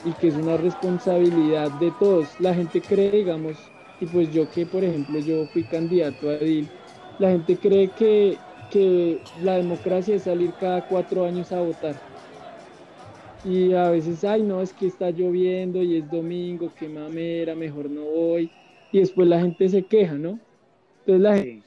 y 0.04 0.12
que 0.12 0.28
es 0.28 0.34
una 0.34 0.56
responsabilidad 0.56 1.70
de 1.72 1.92
todos. 1.98 2.28
La 2.40 2.54
gente 2.54 2.80
cree, 2.80 3.10
digamos, 3.10 3.56
y 4.00 4.06
pues 4.06 4.32
yo 4.32 4.50
que, 4.50 4.66
por 4.66 4.82
ejemplo, 4.82 5.18
yo 5.18 5.46
fui 5.46 5.64
candidato 5.64 6.28
a 6.28 6.34
Edil, 6.34 6.68
la 7.18 7.30
gente 7.30 7.56
cree 7.56 7.88
que, 7.90 8.38
que 8.70 9.20
la 9.42 9.56
democracia 9.56 10.16
es 10.16 10.22
salir 10.22 10.52
cada 10.58 10.86
cuatro 10.86 11.24
años 11.24 11.52
a 11.52 11.60
votar. 11.60 12.00
Y 13.44 13.72
a 13.74 13.90
veces, 13.90 14.24
ay, 14.24 14.42
no, 14.42 14.62
es 14.62 14.72
que 14.72 14.86
está 14.86 15.10
lloviendo 15.10 15.82
y 15.82 15.96
es 15.98 16.10
domingo, 16.10 16.72
qué 16.78 16.88
mamera, 16.88 17.54
mejor 17.54 17.90
no 17.90 18.02
voy. 18.02 18.50
Y 18.92 19.00
después 19.00 19.26
la 19.26 19.40
gente 19.40 19.68
se 19.68 19.82
queja, 19.82 20.14
¿no? 20.14 20.38
Entonces 21.00 21.20
la 21.22 21.36
gente 21.36 21.50
Sí. 21.52 21.62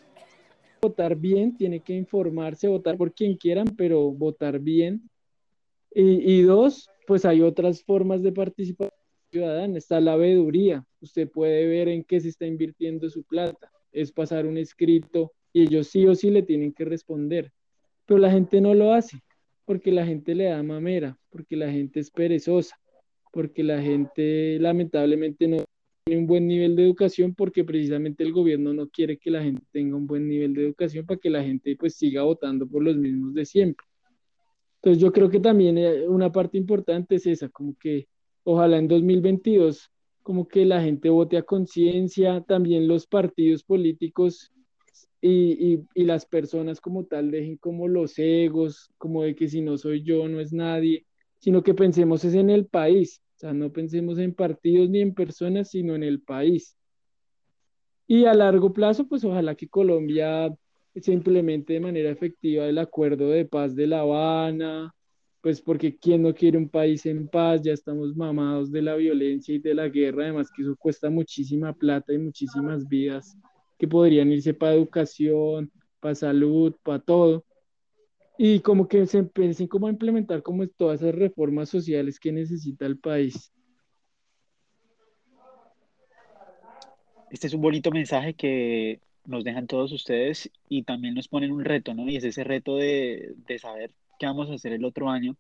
votar 0.82 1.16
bien, 1.16 1.58
tiene 1.58 1.80
que 1.80 1.94
informarse, 1.94 2.68
votar 2.68 2.96
por 2.96 3.12
quien 3.12 3.36
quieran, 3.36 3.68
pero 3.76 4.12
votar 4.12 4.60
bien. 4.60 5.10
Y, 5.94 6.34
y 6.34 6.42
dos, 6.44 6.88
pues 7.08 7.26
hay 7.26 7.42
otras 7.42 7.84
formas 7.84 8.22
de 8.22 8.32
participación 8.32 8.94
ciudadana. 9.32 9.78
Está 9.78 10.00
la 10.00 10.16
veeduría. 10.16 10.86
Usted 11.02 11.30
puede 11.30 11.68
ver 11.68 11.88
en 11.88 12.04
qué 12.04 12.20
se 12.20 12.30
está 12.30 12.46
invirtiendo 12.46 13.10
su 13.10 13.24
plata. 13.24 13.72
Es 13.92 14.12
pasar 14.12 14.46
un 14.46 14.58
escrito 14.58 15.34
y 15.52 15.64
ellos 15.64 15.88
sí 15.88 16.06
o 16.06 16.14
sí 16.14 16.30
le 16.30 16.44
tienen 16.44 16.72
que 16.74 16.86
responder. 16.86 17.52
Pero 18.06 18.20
la 18.20 18.30
gente 18.30 18.62
no 18.62 18.74
lo 18.76 18.94
hace 18.94 19.18
porque 19.66 19.92
la 19.92 20.06
gente 20.06 20.36
le 20.36 20.46
da 20.46 20.62
mamera, 20.62 21.18
porque 21.32 21.56
la 21.56 21.72
gente 21.72 22.00
es 22.00 22.12
perezosa, 22.12 22.78
porque 23.32 23.64
la 23.64 23.82
gente 23.82 24.60
lamentablemente 24.60 25.48
no 25.48 25.65
un 26.14 26.28
buen 26.28 26.48
nivel 26.48 26.76
de 26.76 26.84
educación 26.84 27.34
porque 27.34 27.64
precisamente 27.64 28.24
el 28.24 28.32
gobierno 28.32 28.76
no 28.76 28.88
quiere 28.90 29.18
que 29.18 29.32
la 29.32 29.42
gente 29.42 29.64
tenga 29.72 29.96
un 29.98 30.06
buen 30.06 30.28
nivel 30.28 30.54
de 30.54 30.66
educación 30.66 31.04
para 31.04 31.20
que 31.20 31.32
la 31.32 31.44
gente 31.44 31.76
pues 31.76 31.96
siga 31.96 32.22
votando 32.22 32.68
por 32.68 32.84
los 32.84 32.96
mismos 32.96 33.34
de 33.34 33.44
siempre. 33.44 33.88
Entonces 34.76 35.02
yo 35.02 35.12
creo 35.12 35.32
que 35.32 35.40
también 35.40 35.80
eh, 35.80 36.08
una 36.08 36.32
parte 36.32 36.60
importante 36.60 37.16
es 37.16 37.26
esa, 37.26 37.50
como 37.50 37.76
que 37.80 38.08
ojalá 38.44 38.78
en 38.78 38.88
2022 38.88 39.92
como 40.22 40.48
que 40.48 40.64
la 40.66 40.80
gente 40.80 41.10
vote 41.10 41.38
a 41.38 41.44
conciencia, 41.44 42.42
también 42.42 42.88
los 42.88 43.08
partidos 43.08 43.64
políticos 43.64 44.52
y, 45.22 45.74
y, 45.74 45.88
y 45.96 46.04
las 46.04 46.28
personas 46.28 46.80
como 46.80 47.06
tal 47.06 47.32
dejen 47.32 47.58
como 47.58 47.88
los 47.88 48.20
egos, 48.20 48.92
como 49.00 49.24
de 49.24 49.36
que 49.36 49.48
si 49.48 49.62
no 49.62 49.76
soy 49.80 50.04
yo 50.04 50.28
no 50.28 50.40
es 50.40 50.54
nadie, 50.54 51.08
sino 51.40 51.64
que 51.64 51.74
pensemos 51.74 52.24
es 52.26 52.36
en 52.36 52.52
el 52.52 52.68
país, 52.68 53.24
no 53.54 53.72
pensemos 53.72 54.20
en 54.20 54.34
partidos 54.34 54.90
ni 54.90 55.02
en 55.02 55.14
personas, 55.14 55.70
sino 55.72 55.96
en 55.96 56.04
el 56.04 56.22
país. 56.22 56.78
Y 58.08 58.26
a 58.26 58.34
largo 58.34 58.72
plazo, 58.72 59.08
pues 59.08 59.24
ojalá 59.24 59.56
que 59.56 59.68
Colombia 59.68 60.54
se 60.96 61.12
implemente 61.12 61.74
de 61.74 61.80
manera 61.80 62.10
efectiva 62.10 62.66
el 62.66 62.78
acuerdo 62.78 63.30
de 63.30 63.46
paz 63.46 63.76
de 63.76 63.88
La 63.88 64.02
Habana, 64.02 64.94
pues 65.42 65.62
porque 65.62 65.98
quién 65.98 66.24
no 66.24 66.34
quiere 66.34 66.58
un 66.58 66.70
país 66.70 67.06
en 67.06 67.28
paz, 67.28 67.62
ya 67.62 67.74
estamos 67.74 68.16
mamados 68.16 68.72
de 68.72 68.82
la 68.82 68.96
violencia 68.96 69.54
y 69.54 69.60
de 69.60 69.76
la 69.76 69.90
guerra, 69.90 70.24
además 70.24 70.50
que 70.56 70.64
eso 70.64 70.76
cuesta 70.76 71.10
muchísima 71.10 71.74
plata 71.74 72.14
y 72.14 72.18
muchísimas 72.18 72.88
vidas 72.88 73.38
que 73.78 73.88
podrían 73.88 74.32
irse 74.32 74.54
para 74.54 74.74
educación, 74.74 75.72
para 76.00 76.16
salud, 76.16 76.74
para 76.84 77.00
todo. 77.00 77.46
Y 78.38 78.60
como 78.60 78.88
que 78.88 79.06
se 79.06 79.20
empiecen 79.20 79.68
como 79.68 79.88
a 79.88 79.92
implementar 79.92 80.44
como 80.44 80.68
todas 80.68 81.02
esas 81.02 81.16
reformas 81.16 81.70
sociales 81.70 82.20
que 82.20 82.32
necesita 82.32 82.86
el 82.86 82.98
país. 82.98 83.52
Este 87.32 87.48
es 87.48 87.54
un 87.54 87.62
bonito 87.62 87.92
mensaje 87.92 88.34
que 88.34 89.00
nos 89.26 89.44
dejan 89.44 89.68
todos 89.68 89.92
ustedes 89.92 90.52
y 90.70 90.84
también 90.84 91.16
nos 91.16 91.28
ponen 91.28 91.52
un 91.52 91.66
reto, 91.66 91.94
¿no? 91.94 92.08
Y 92.08 92.18
es 92.18 92.24
ese 92.24 92.44
reto 92.44 92.78
de, 92.78 93.34
de 93.48 93.60
saber 93.60 93.92
qué 94.20 94.26
vamos 94.26 94.50
a 94.50 94.54
hacer 94.54 94.74
el 94.74 94.86
otro 94.86 95.10
año, 95.10 95.36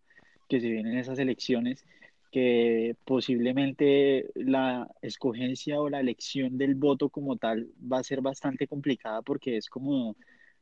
que 0.49 0.59
se 0.59 0.69
vienen 0.69 0.97
esas 0.97 1.19
elecciones, 1.19 1.85
que 2.31 2.95
posiblemente 3.05 4.29
la 4.35 4.89
escogencia 5.01 5.79
o 5.79 5.89
la 5.89 5.99
elección 5.99 6.57
del 6.57 6.75
voto 6.75 7.09
como 7.09 7.37
tal 7.37 7.69
va 7.91 7.99
a 7.99 8.03
ser 8.03 8.21
bastante 8.21 8.67
complicada 8.67 9.21
porque 9.21 9.57
es 9.57 9.69
como, 9.69 10.17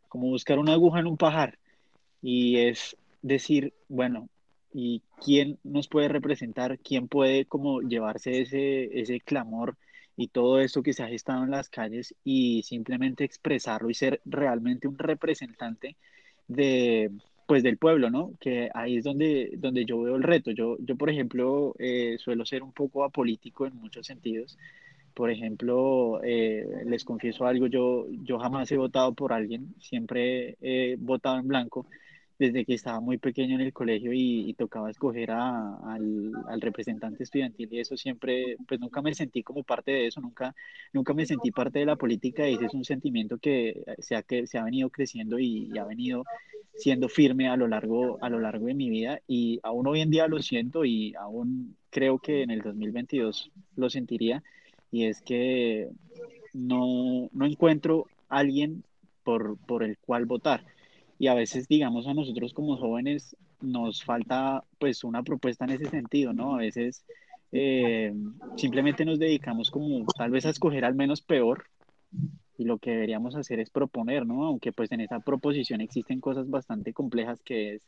como 0.08 0.28
buscar 0.28 0.60
una 0.60 0.74
aguja 0.74 1.00
en 1.00 1.08
un 1.08 1.18
pajar 1.18 1.58
y 2.24 2.58
es 2.58 2.98
decir, 3.22 3.74
bueno, 3.90 4.30
¿y 4.74 5.04
quién 5.24 5.60
nos 5.64 5.88
puede 5.90 6.08
representar? 6.08 6.80
¿Quién 6.80 7.08
puede 7.08 7.46
como 7.46 7.82
llevarse 7.82 8.42
ese, 8.42 9.00
ese 9.00 9.20
clamor 9.20 9.78
y 10.16 10.30
todo 10.30 10.60
esto 10.60 10.84
que 10.84 10.94
se 10.94 11.04
ha 11.04 11.08
gestado 11.08 11.44
en 11.44 11.52
las 11.52 11.70
calles 11.70 12.16
y 12.24 12.64
simplemente 12.64 13.26
expresarlo 13.26 13.90
y 13.90 13.94
ser 13.94 14.22
realmente 14.26 14.88
un 14.88 14.98
representante 14.98 15.98
de, 16.48 17.12
pues 17.48 17.62
del 17.64 17.78
pueblo, 17.78 18.10
¿no? 18.10 18.34
Que 18.40 18.70
ahí 18.74 18.98
es 18.98 19.04
donde, 19.04 19.52
donde 19.58 19.86
yo 19.86 20.02
veo 20.02 20.16
el 20.16 20.24
reto. 20.24 20.52
Yo, 20.52 20.78
yo 20.80 20.96
por 20.96 21.10
ejemplo, 21.10 21.76
eh, 21.80 22.18
suelo 22.20 22.46
ser 22.46 22.64
un 22.64 22.72
poco 22.72 23.04
apolítico 23.04 23.66
en 23.66 23.76
muchos 23.76 24.08
sentidos. 24.08 24.58
Por 25.14 25.30
ejemplo, 25.30 26.22
eh, 26.24 26.66
les 26.86 27.04
confieso 27.06 27.46
algo, 27.46 27.68
yo, 27.68 28.08
yo 28.24 28.40
jamás 28.40 28.72
he 28.72 28.78
votado 28.78 29.14
por 29.14 29.34
alguien, 29.34 29.76
siempre 29.80 30.58
he 30.62 30.96
votado 30.98 31.38
en 31.40 31.48
blanco 31.48 31.86
desde 32.40 32.66
que 32.66 32.74
estaba 32.74 33.00
muy 33.00 33.18
pequeño 33.18 33.56
en 33.56 33.62
el 33.62 33.74
colegio 33.74 34.12
y, 34.14 34.54
tocaba 34.58 34.90
escoger 34.90 35.32
a, 35.32 35.76
al, 35.94 36.62
representante 36.62 37.24
estudiantil 37.24 37.70
y 37.72 37.80
eso 37.80 37.98
siempre, 37.98 38.58
pues 38.68 38.80
nunca 38.80 39.02
me 39.02 39.14
sentí 39.14 39.44
como 39.44 39.64
parte 39.64 39.92
de 39.92 40.08
eso, 40.08 40.22
nunca, 40.22 40.56
nunca 40.94 41.14
me 41.14 41.26
sentí 41.26 41.52
parte 41.52 41.80
de 41.80 41.86
la 41.86 41.96
política 41.96 42.48
y 42.48 42.56
ese 42.56 42.66
es 42.66 42.74
un 42.74 42.86
sentimiento 42.86 43.38
que 43.38 43.84
se 44.00 44.16
ha, 44.16 44.24
que 44.24 44.48
se 44.48 44.58
ha 44.58 44.64
venido 44.64 44.90
creciendo 44.90 45.40
y, 45.40 45.70
y, 45.74 45.78
ha 45.78 45.86
venido 45.86 46.24
siendo 46.76 47.10
firme 47.10 47.50
a 47.50 47.58
lo, 47.58 47.68
largo, 47.68 48.18
a 48.22 48.30
lo 48.30 48.40
largo 48.40 48.68
de 48.68 48.74
mi 48.74 48.90
vida 48.90 49.22
y 49.28 49.60
aún 49.64 49.88
hoy 49.88 50.02
en 50.02 50.10
día 50.10 50.28
lo 50.28 50.42
siento 50.42 50.86
y 50.86 51.14
aún 51.16 51.76
creo 51.90 52.20
que 52.20 52.42
en 52.42 52.52
el 52.52 52.62
2022 52.62 53.52
lo 53.76 53.90
sentiría 53.90 54.44
y 54.92 55.06
es 55.06 55.22
que 55.22 55.90
no, 56.54 57.30
no 57.32 57.46
encuentro 57.46 58.08
alguien 58.30 58.84
por, 59.24 59.58
por 59.66 59.84
el 59.84 59.98
cual 59.98 60.26
votar 60.26 60.73
y 61.20 61.28
a 61.28 61.34
veces, 61.34 61.68
digamos, 61.68 62.08
a 62.08 62.14
nosotros 62.14 62.54
como 62.54 62.78
jóvenes 62.78 63.36
nos 63.62 64.04
falta 64.04 64.64
pues 64.80 65.04
una 65.04 65.24
propuesta 65.24 65.66
en 65.66 65.72
ese 65.72 65.90
sentido, 65.90 66.34
¿no? 66.34 66.56
A 66.56 66.58
veces 66.60 67.06
eh, 67.52 68.14
simplemente 68.58 69.06
nos 69.06 69.20
dedicamos 69.20 69.72
como 69.72 70.06
tal 70.18 70.32
vez 70.32 70.46
a 70.46 70.50
escoger 70.50 70.86
al 70.86 70.96
menos 70.96 71.22
peor 71.22 71.66
y 72.58 72.66
lo 72.66 72.78
que 72.78 72.92
deberíamos 72.92 73.36
hacer 73.36 73.60
es 73.60 73.70
proponer, 73.70 74.26
¿no? 74.26 74.46
Aunque 74.46 74.72
pues 74.72 74.92
en 74.92 75.02
esa 75.02 75.20
proposición 75.20 75.82
existen 75.82 76.20
cosas 76.20 76.50
bastante 76.50 76.94
complejas 76.94 77.42
que 77.42 77.76
es 77.76 77.82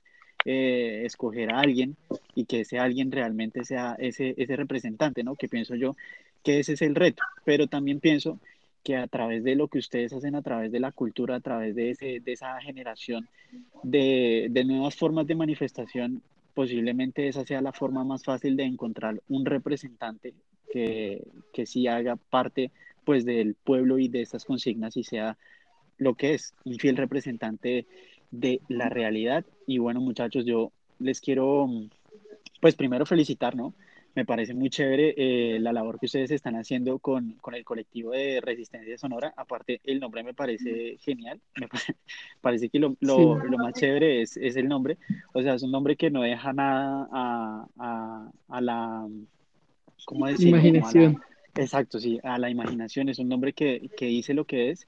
eh, 0.45 1.03
escoger 1.05 1.51
a 1.53 1.59
alguien 1.59 1.95
y 2.35 2.45
que 2.45 2.61
ese 2.61 2.77
alguien 2.77 3.11
realmente 3.11 3.65
sea 3.65 3.95
ese, 3.99 4.35
ese 4.38 4.55
representante, 4.55 5.23
¿no? 5.23 5.35
Que 5.35 5.47
pienso 5.47 5.75
yo 5.75 5.95
que 6.43 6.59
ese 6.59 6.73
es 6.73 6.81
el 6.83 6.95
reto, 6.95 7.23
pero 7.43 7.67
también 7.67 7.99
pienso 7.99 8.39
que 8.86 8.95
a 8.95 9.08
través 9.08 9.43
de 9.43 9.56
lo 9.56 9.67
que 9.67 9.80
ustedes 9.80 10.13
hacen, 10.13 10.36
a 10.36 10.43
través 10.43 10.71
de 10.71 10.80
la 10.80 10.91
cultura, 10.91 11.36
a 11.36 11.39
través 11.39 11.74
de, 11.76 11.89
ese, 11.89 12.19
de 12.19 12.32
esa 12.32 12.62
generación 12.62 13.28
de, 13.82 14.48
de, 14.52 14.63
nuevas 14.63 14.95
formas 14.95 15.26
de 15.26 15.34
manifestación, 15.34 16.21
posiblemente 16.54 17.28
esa 17.28 17.43
sea 17.43 17.62
la 17.62 17.74
forma 17.74 18.04
más 18.04 18.24
fácil 18.24 18.56
de 18.56 18.63
encontrar 18.63 19.24
un 19.28 19.43
representante 19.43 20.36
que, 20.71 21.24
que 21.52 21.65
sí 21.65 21.88
haga 21.88 22.15
parte 22.15 22.69
pues 23.06 23.26
del 23.26 23.56
pueblo 23.56 23.98
y 23.98 24.08
de 24.08 24.21
estas 24.21 24.45
consignas 24.45 24.95
y 24.98 25.04
sea 25.04 25.36
lo 25.98 26.13
que 26.13 26.36
es 26.36 26.54
un 26.63 26.78
fiel 26.78 26.95
representante 26.95 27.88
de 28.30 28.62
la 28.67 28.89
realidad. 28.89 29.45
Y 29.65 29.80
bueno, 29.80 30.00
muchachos, 30.00 30.45
yo 30.45 30.71
les 31.00 31.21
quiero 31.21 31.67
pues 32.62 32.76
primero 32.76 33.08
felicitar, 33.08 33.56
¿no? 33.56 33.74
Me 34.15 34.25
parece 34.25 34.54
muy 34.54 34.69
chévere 34.69 35.13
eh, 35.17 35.60
la 35.60 35.73
labor 35.73 35.99
que 35.99 36.06
ustedes 36.06 36.32
están 36.32 36.56
haciendo 36.56 36.99
con, 36.99 37.34
con, 37.41 37.54
el 37.54 37.65
colectivo 37.65 38.12
de 38.12 38.39
Resistencia 38.41 38.97
Sonora. 38.97 39.34
Aparte, 39.36 39.82
el 39.84 39.99
nombre 39.99 40.23
me 40.23 40.34
parece 40.34 40.97
genial. 41.01 41.41
Me 41.56 41.67
parece, 42.41 42.69
que 42.69 42.80
lo, 42.80 42.95
lo, 43.01 43.43
lo, 43.43 43.58
más 43.58 43.73
chévere 43.73 44.21
es, 44.21 44.38
es 44.38 44.56
el 44.56 44.67
nombre. 44.67 44.97
O 45.34 45.41
sea, 45.41 45.56
es 45.56 45.63
un 45.63 45.71
nombre 45.71 45.95
que 45.95 46.10
no 46.10 46.21
deja 46.21 46.54
nada 46.54 47.10
a, 47.12 47.67
a, 47.78 48.32
a 48.47 48.62
la... 48.62 49.08
¿Cómo 50.06 50.28
decirlo? 50.28 50.58
Imaginación. 50.58 51.21
exacto, 51.56 51.99
sí, 51.99 52.19
a 52.23 52.38
la 52.38 52.49
imaginación. 52.49 53.10
Es 53.10 53.19
un 53.19 53.28
nombre 53.28 53.54
que, 53.54 53.89
que 53.97 54.06
dice 54.06 54.34
lo 54.34 54.45
que 54.45 54.69
es 54.69 54.88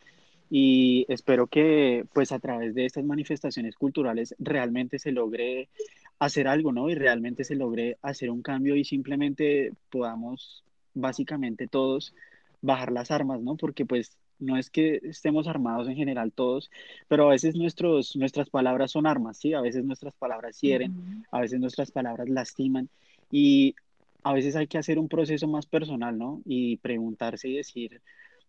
y 0.49 1.05
espero 1.09 1.47
que 1.47 2.05
pues 2.13 2.31
a 2.31 2.39
través 2.39 2.73
de 2.73 2.85
estas 2.85 3.03
manifestaciones 3.03 3.75
culturales 3.75 4.35
realmente 4.39 4.99
se 4.99 5.11
logre 5.11 5.69
hacer 6.19 6.47
algo, 6.47 6.71
¿no? 6.71 6.89
Y 6.89 6.95
realmente 6.95 7.43
se 7.43 7.55
logre 7.55 7.97
hacer 8.01 8.29
un 8.29 8.41
cambio 8.41 8.75
y 8.75 8.83
simplemente 8.83 9.73
podamos 9.89 10.63
básicamente 10.93 11.67
todos 11.67 12.13
bajar 12.61 12.91
las 12.91 13.11
armas, 13.11 13.41
¿no? 13.41 13.55
Porque 13.55 13.85
pues 13.85 14.17
no 14.39 14.57
es 14.57 14.69
que 14.69 14.99
estemos 15.03 15.47
armados 15.47 15.87
en 15.87 15.95
general 15.95 16.31
todos, 16.31 16.69
pero 17.07 17.27
a 17.27 17.31
veces 17.31 17.55
nuestros, 17.55 18.15
nuestras 18.15 18.49
palabras 18.49 18.91
son 18.91 19.07
armas, 19.07 19.37
¿sí? 19.37 19.53
A 19.53 19.61
veces 19.61 19.83
nuestras 19.83 20.13
palabras 20.15 20.59
hieren, 20.61 21.25
a 21.31 21.41
veces 21.41 21.59
nuestras 21.59 21.91
palabras 21.91 22.29
lastiman 22.29 22.89
y 23.31 23.75
a 24.23 24.33
veces 24.33 24.55
hay 24.55 24.67
que 24.67 24.77
hacer 24.77 24.99
un 24.99 25.07
proceso 25.07 25.47
más 25.47 25.65
personal, 25.65 26.17
¿no? 26.17 26.41
Y 26.45 26.77
preguntarse 26.77 27.47
y 27.47 27.55
decir, 27.55 28.01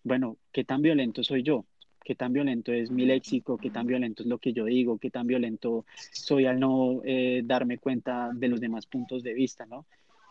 bueno, 0.03 0.37
¿qué 0.53 0.65
tan 0.65 0.83
violento 0.83 1.23
soy 1.23 1.43
yo? 1.43 1.65
Qué 2.09 2.15
tan 2.15 2.33
violento 2.33 2.73
es 2.73 2.91
mi 2.91 3.05
léxico, 3.05 3.59
qué 3.59 3.69
tan 3.69 3.87
violento 3.87 4.23
es 4.23 4.29
lo 4.31 4.39
que 4.39 4.55
yo 4.55 4.65
digo, 4.65 4.97
qué 4.97 5.11
tan 5.11 5.27
violento 5.27 5.85
soy 6.11 6.47
al 6.47 6.59
no 6.59 7.03
eh, 7.05 7.43
darme 7.45 7.77
cuenta 7.77 8.31
de 8.33 8.49
los 8.49 8.63
demás 8.63 8.87
puntos 8.87 9.23
de 9.23 9.35
vista, 9.35 9.67
¿no? 9.67 9.85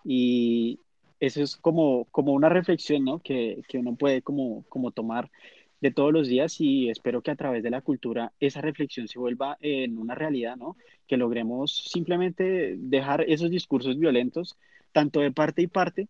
Y 0.04 0.80
eso 1.20 1.44
es 1.44 1.56
como, 1.56 2.06
como 2.06 2.34
una 2.34 2.50
reflexión, 2.50 3.06
¿no? 3.06 3.20
Que, 3.20 3.62
que 3.68 3.78
uno 3.78 3.96
puede 3.96 4.24
como, 4.24 4.64
como 4.70 4.90
tomar 4.90 5.30
de 5.80 5.92
todos 5.92 6.12
los 6.12 6.28
días 6.28 6.60
y 6.60 6.90
espero 6.90 7.22
que 7.22 7.30
a 7.30 7.36
través 7.36 7.62
de 7.62 7.70
la 7.70 7.82
cultura 7.82 8.34
esa 8.40 8.62
reflexión 8.62 9.08
se 9.08 9.20
vuelva 9.20 9.60
en 9.62 10.00
una 10.00 10.16
realidad, 10.16 10.56
¿no? 10.58 10.78
Que 11.06 11.16
logremos 11.16 11.90
simplemente 11.92 12.74
dejar 12.76 13.22
esos 13.22 13.52
discursos 13.52 14.00
violentos, 14.00 14.58
tanto 14.94 15.20
de 15.20 15.32
parte 15.32 15.62
y 15.62 15.68
parte, 15.68 16.08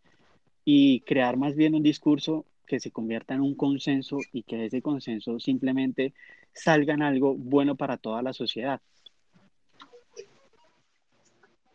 y 0.63 1.01
crear 1.01 1.35
más 1.35 1.57
bien 1.57 1.75
un 1.75 1.83
discurso 1.83 2.45
que 2.67 2.79
se 2.79 2.91
convierta 2.91 3.33
en 3.33 3.41
un 3.41 3.55
consenso 3.55 4.19
y 4.31 4.43
que 4.43 4.65
ese 4.65 4.81
consenso 4.81 5.39
simplemente 5.39 6.13
salga 6.53 6.93
en 6.93 7.01
algo 7.01 7.33
bueno 7.35 7.75
para 7.75 7.97
toda 7.97 8.21
la 8.21 8.33
sociedad. 8.33 8.81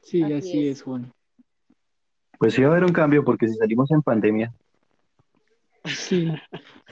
Sí, 0.02 0.22
así, 0.22 0.68
es. 0.68 0.82
Juan. 0.82 1.12
Pues 2.38 2.54
sí 2.54 2.62
va 2.62 2.68
a 2.68 2.70
haber 2.72 2.84
un 2.84 2.92
cambio 2.92 3.24
porque 3.24 3.48
si 3.48 3.54
salimos 3.54 3.90
en 3.90 4.02
pandemia. 4.02 4.52
Sí. 5.84 6.30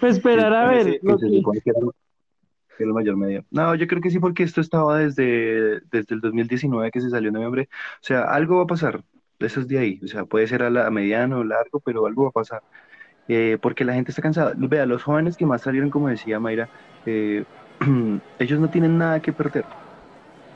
Pues 0.01 0.17
esperar 0.17 0.53
a 0.55 0.69
ver. 0.69 1.01
el 2.79 2.93
mayor 2.93 3.17
medio. 3.17 3.45
No, 3.51 3.75
yo 3.75 3.87
creo 3.87 4.01
que 4.01 4.11
sí, 4.11 4.19
porque 4.19 4.43
esto 4.43 4.61
estaba 4.61 4.99
desde, 4.99 5.81
desde 5.91 6.15
el 6.15 6.21
2019 6.21 6.91
que 6.91 7.01
se 7.01 7.11
salió 7.11 7.29
en 7.29 7.35
noviembre. 7.35 7.69
O 7.97 8.05
sea, 8.05 8.23
algo 8.23 8.57
va 8.57 8.63
a 8.63 8.69
pasar. 8.69 9.05
Eso 9.39 9.61
es 9.61 9.69
de 9.69 9.79
ahí. 9.79 10.01
O 10.03 10.07
sea, 10.07 10.25
puede 10.25 10.47
ser 10.47 10.63
a, 10.63 10.71
la, 10.71 10.87
a 10.87 10.91
mediano 10.91 11.39
o 11.39 11.45
largo, 11.45 11.81
pero 11.81 12.07
algo 12.07 12.25
va 12.25 12.29
a 12.31 12.33
pasar. 12.33 12.63
Eh, 13.29 13.59
porque 13.61 13.85
la 13.85 13.95
gente 13.95 14.11
está 14.11 14.23
cansada. 14.23 14.53
Vea, 14.57 14.87
los 14.87 15.03
jóvenes 15.03 15.37
que 15.37 15.47
más 15.47 15.63
salieron, 15.63 15.91
como 15.91 16.09
decía 16.09 16.41
Mayra, 16.41 16.69
eh, 17.07 17.45
ellos 18.39 18.61
no 18.61 18.69
tienen 18.69 18.99
nada 18.99 19.21
que 19.21 19.33
perder. 19.33 19.65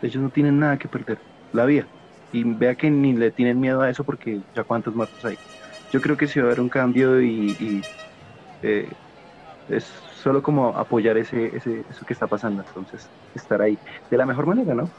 Ellos 0.03 0.23
no 0.23 0.31
tienen 0.31 0.59
nada 0.59 0.77
que 0.79 0.89
perder. 0.89 1.19
La 1.53 1.65
vida. 1.67 1.87
Y 2.33 2.43
vea 2.45 2.75
que 2.75 2.91
ni 2.91 3.13
le 3.13 3.31
tienen 3.31 3.61
miedo 3.61 3.81
a 3.81 3.91
eso 3.91 4.05
porque 4.05 4.41
ya 4.55 4.65
cuántos 4.65 4.95
muertos 4.95 5.25
hay. 5.25 5.37
Yo 5.93 6.01
creo 6.01 6.17
que 6.17 6.27
sí 6.27 6.41
va 6.41 6.47
a 6.47 6.49
haber 6.49 6.61
un 6.61 6.69
cambio 6.69 7.23
y, 7.23 7.85
eh, 8.63 8.89
es 9.69 9.85
solo 10.21 10.43
como 10.43 10.77
apoyar 10.77 11.17
ese, 11.17 11.57
ese, 11.57 11.85
eso 11.89 12.05
que 12.05 12.13
está 12.13 12.27
pasando. 12.27 12.63
Entonces, 12.67 13.09
estar 13.35 13.63
ahí 13.63 13.79
de 14.11 14.17
la 14.17 14.27
mejor 14.27 14.47
manera, 14.47 14.75
¿no? 14.75 14.91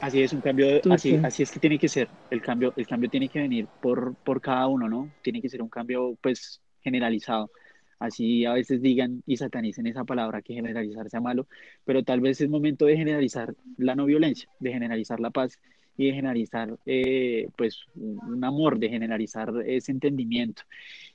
Así 0.00 0.22
es, 0.22 0.32
un 0.32 0.40
cambio, 0.40 0.80
así, 0.90 1.16
así 1.24 1.42
es 1.42 1.50
que 1.50 1.60
tiene 1.60 1.78
que 1.78 1.88
ser. 1.88 2.08
El 2.30 2.40
cambio, 2.40 2.72
el 2.76 2.86
cambio 2.86 3.10
tiene 3.10 3.28
que 3.28 3.40
venir 3.40 3.68
por, 3.80 4.14
por 4.24 4.40
cada 4.40 4.66
uno, 4.68 4.88
¿no? 4.88 5.10
Tiene 5.22 5.42
que 5.42 5.48
ser 5.48 5.60
un 5.62 5.68
cambio, 5.68 6.16
pues, 6.20 6.60
generalizado. 6.82 7.50
Así 7.98 8.44
a 8.44 8.52
veces 8.52 8.80
digan 8.80 9.22
y 9.26 9.36
satanicen 9.36 9.86
esa 9.86 10.04
palabra 10.04 10.42
que 10.42 10.54
generalizar 10.54 11.10
sea 11.10 11.20
malo, 11.20 11.46
pero 11.84 12.04
tal 12.04 12.20
vez 12.20 12.40
es 12.40 12.48
momento 12.48 12.86
de 12.86 12.96
generalizar 12.96 13.54
la 13.76 13.96
no 13.96 14.04
violencia, 14.04 14.48
de 14.60 14.72
generalizar 14.72 15.18
la 15.18 15.30
paz 15.30 15.58
y 15.96 16.06
de 16.06 16.14
generalizar 16.14 16.78
eh, 16.86 17.48
pues 17.56 17.80
un 17.96 18.44
amor, 18.44 18.78
de 18.78 18.88
generalizar 18.88 19.52
ese 19.66 19.90
entendimiento. 19.90 20.62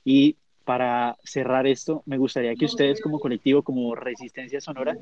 Y 0.04 0.36
para 0.64 1.16
cerrar 1.24 1.66
esto, 1.66 2.02
me 2.06 2.18
gustaría 2.18 2.54
que 2.54 2.64
ustedes 2.64 3.00
como 3.00 3.20
colectivo, 3.20 3.62
como 3.62 3.94
Resistencia 3.94 4.60
Sonora, 4.60 4.96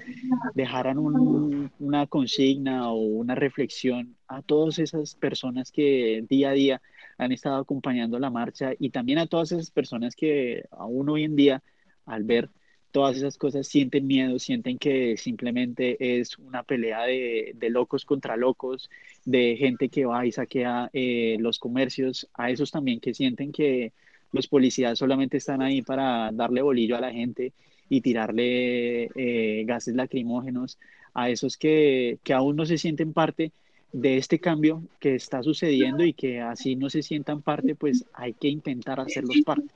dejaran 0.55 0.99
una 0.99 2.07
consigna 2.07 2.91
o 2.91 2.97
una 2.97 3.35
reflexión 3.35 4.17
a 4.27 4.43
todas 4.43 4.79
esas 4.79 5.15
personas 5.15 5.71
que 5.71 6.25
día 6.29 6.51
a 6.51 6.53
día 6.53 6.83
han 7.23 7.33
estado 7.33 7.57
acompañando 7.57 8.19
la 8.19 8.31
marcha 8.31 8.73
y 8.79 8.91
también 8.91 9.19
a 9.19 9.27
todas 9.27 9.53
esas 9.53 9.71
personas 9.71 10.17
que 10.17 10.65
aún 10.71 11.09
hoy 11.09 11.25
en 11.25 11.37
día, 11.37 11.63
al 12.07 12.25
ver 12.25 12.51
todas 12.93 13.17
esas 13.17 13.39
cosas, 13.39 13.67
sienten 13.67 14.07
miedo, 14.07 14.39
sienten 14.39 14.79
que 14.79 15.17
simplemente 15.17 16.21
es 16.21 16.39
una 16.39 16.63
pelea 16.63 17.05
de, 17.05 17.55
locos 17.71 18.05
contra 18.05 18.37
locos, 18.37 18.91
de 19.25 19.57
gente 19.59 19.89
que 19.89 20.05
va 20.05 20.27
y 20.27 20.33
saquea 20.33 20.91
eh, 20.93 21.37
los 21.41 21.59
comercios, 21.59 22.29
a 22.35 22.51
esos 22.51 22.71
también 22.71 23.01
que 23.01 23.15
sienten 23.15 23.51
que 23.53 23.93
los 24.33 24.49
policías 24.49 24.99
solamente 24.99 25.39
están 25.39 25.63
ahí 25.63 25.83
para 25.83 26.31
darle 26.33 26.63
bolillo 26.63 26.97
a 26.97 27.01
la 27.01 27.13
gente 27.13 27.53
y 27.89 28.01
tirarle 28.01 29.11
eh, 29.15 29.65
gases 29.67 29.95
lacrimógenos 29.95 30.79
a 31.15 31.31
esos 31.31 31.57
que, 31.57 32.19
que 32.23 32.33
aún 32.33 32.57
no 32.57 32.67
se 32.67 32.79
sienten 32.79 33.13
parte 33.13 33.53
de 33.93 34.17
este 34.17 34.39
cambio 34.39 34.83
que 34.99 35.15
está 35.15 35.43
sucediendo 35.43 36.05
y 36.05 36.15
que 36.15 36.41
así 36.41 36.77
no 36.77 36.89
se 36.89 37.03
sientan 37.03 37.43
parte, 37.43 37.75
pues 37.75 38.05
hay 38.15 38.33
que 38.33 38.49
intentar 38.49 38.99
hacerlos 38.99 39.37
parte. 39.45 39.69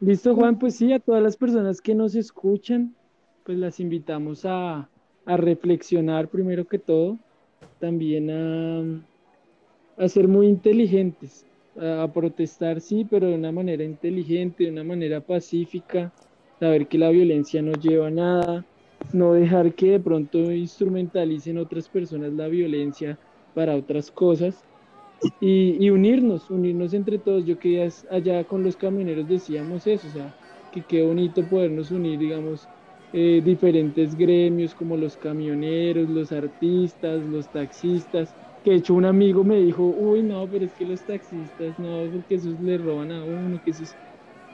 Listo, 0.00 0.34
Juan, 0.34 0.58
pues 0.58 0.76
sí, 0.76 0.92
a 0.92 1.00
todas 1.00 1.22
las 1.22 1.36
personas 1.36 1.80
que 1.80 1.94
nos 1.94 2.14
escuchan, 2.14 2.94
pues 3.44 3.58
las 3.58 3.80
invitamos 3.80 4.44
a, 4.44 4.88
a 5.24 5.36
reflexionar 5.36 6.28
primero 6.28 6.66
que 6.66 6.78
todo, 6.78 7.18
también 7.80 8.30
a, 8.30 10.04
a 10.04 10.08
ser 10.08 10.28
muy 10.28 10.46
inteligentes, 10.46 11.44
a 11.80 12.08
protestar, 12.12 12.80
sí, 12.80 13.06
pero 13.08 13.28
de 13.28 13.34
una 13.34 13.50
manera 13.50 13.82
inteligente, 13.82 14.64
de 14.64 14.70
una 14.70 14.84
manera 14.84 15.20
pacífica, 15.20 16.12
saber 16.60 16.86
que 16.86 16.98
la 16.98 17.10
violencia 17.10 17.62
no 17.62 17.72
lleva 17.72 18.08
a 18.08 18.10
nada, 18.10 18.64
no 19.12 19.32
dejar 19.32 19.74
que 19.74 19.92
de 19.92 20.00
pronto 20.00 20.52
instrumentalicen 20.52 21.58
otras 21.58 21.88
personas 21.88 22.32
la 22.32 22.48
violencia 22.48 23.18
para 23.58 23.76
otras 23.76 24.12
cosas 24.12 24.64
y, 25.40 25.90
unirnos, 25.90 26.50
unirnos 26.50 26.94
entre 26.94 27.18
todos. 27.18 27.44
Yo 27.44 27.58
que 27.58 27.88
allá 28.10 28.44
con 28.46 28.62
los 28.62 28.76
camioneros 28.76 29.26
decíamos 29.28 29.86
eso, 29.86 30.08
o 30.08 30.10
sea, 30.10 30.36
que 30.70 30.86
qué 30.86 31.02
bonito 31.02 31.48
podernos 31.48 31.90
unir, 31.90 32.18
digamos, 32.18 32.70
eh, 33.12 33.42
diferentes 33.44 34.14
gremios 34.16 34.74
como 34.74 34.96
los 34.96 35.16
camioneros, 35.16 36.08
los 36.08 36.32
artistas, 36.32 37.22
los 37.24 37.50
taxistas, 37.50 38.36
que 38.62 38.72
de 38.72 38.76
hecho 38.78 38.94
un 38.94 39.06
amigo 39.06 39.44
me 39.44 39.56
dijo, 39.60 39.84
uy, 39.86 40.22
no, 40.22 40.48
pero 40.50 40.64
es 40.64 40.74
que 40.74 40.84
los 40.86 41.04
taxistas, 41.04 41.78
no, 41.78 42.10
porque 42.12 42.36
esos 42.36 42.60
le 42.60 42.78
roban 42.78 43.12
a 43.12 43.24
uno, 43.24 43.60
que 43.60 43.70
esos... 43.70 43.98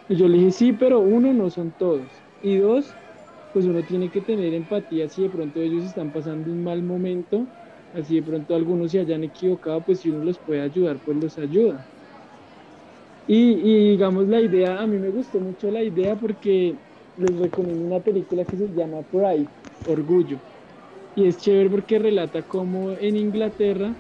Y 0.09 0.17
yo 0.17 0.29
le 0.29 0.38
dije, 0.38 0.51
sí, 0.53 0.73
pero 0.73 1.01
uno, 1.01 1.33
no 1.33 1.51
son 1.51 1.73
todos. 1.75 2.25
Y 2.40 2.57
dos, 2.59 2.99
pues 3.53 3.64
uno 3.67 3.85
tiene 3.85 4.11
que 4.11 4.21
tener 4.23 4.53
empatía 4.55 5.09
si 5.09 5.23
de 5.23 5.31
pronto 5.31 5.61
ellos 5.62 5.85
están 5.85 6.12
pasando 6.12 6.51
un 6.53 6.62
mal 6.62 6.83
momento, 6.83 7.51
así 7.95 8.17
de 8.17 8.23
pronto 8.25 8.55
algunos 8.55 8.93
se 8.93 9.01
hayan 9.01 9.25
equivocado, 9.25 9.85
pues 9.85 10.01
si 10.01 10.11
uno 10.11 10.23
los 10.25 10.41
puede 10.41 10.61
ayudar, 10.63 11.01
pues 11.03 11.17
los 11.19 11.39
ayuda. 11.39 11.89
Y, 13.27 13.91
digamos 13.93 14.29
la 14.29 14.41
idea, 14.43 14.81
a 14.81 14.87
mí 14.87 14.99
me 14.99 15.09
gustó 15.11 15.41
mucho 15.41 15.71
la 15.71 15.83
idea 15.83 16.17
porque 16.17 16.81
les 17.17 17.39
recomiendo 17.39 17.85
una 17.85 18.01
película 18.03 18.45
que 18.47 18.57
se 18.57 18.69
llama 18.73 19.03
Pride, 19.05 19.51
Orgullo 19.85 20.41
y 21.15 21.27
es 21.27 21.39
chévere 21.39 21.71
porque 21.71 21.99
relata 22.01 22.45
cómo 22.45 22.93
en 22.93 23.17
Inglaterra 23.17 23.97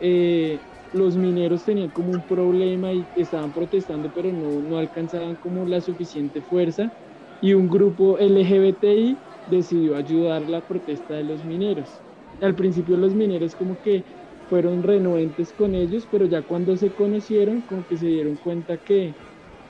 eh, 0.00 0.66
los 0.92 1.16
mineros 1.16 1.64
tenían 1.64 1.90
como 1.92 2.12
un 2.12 2.24
problema 2.24 2.94
y 2.94 3.10
estaban 3.14 3.52
protestando, 3.52 4.12
pero 4.12 4.32
no, 4.32 4.62
no 4.62 4.78
alcanzaban 4.78 5.36
como 5.36 5.66
la 5.66 5.80
suficiente 5.82 6.42
fuerza. 6.42 6.94
Y 7.40 7.54
un 7.54 7.68
grupo 7.68 8.18
LGBTI 8.18 9.24
decidió 9.46 9.96
ayudar 9.96 10.48
la 10.48 10.66
protesta 10.66 11.14
de 11.16 11.24
los 11.24 11.44
mineros. 11.44 12.04
Al 12.40 12.54
principio 12.54 12.96
los 12.96 13.14
mineros 13.14 13.54
como 13.54 13.80
que 13.80 14.04
fueron 14.46 14.82
renuentes 14.82 15.52
con 15.52 15.74
ellos, 15.74 16.06
pero 16.06 16.26
ya 16.26 16.42
cuando 16.42 16.76
se 16.76 16.94
conocieron 16.94 17.62
como 17.62 17.84
que 17.86 17.96
se 17.96 18.06
dieron 18.06 18.36
cuenta 18.36 18.78
que 18.78 19.16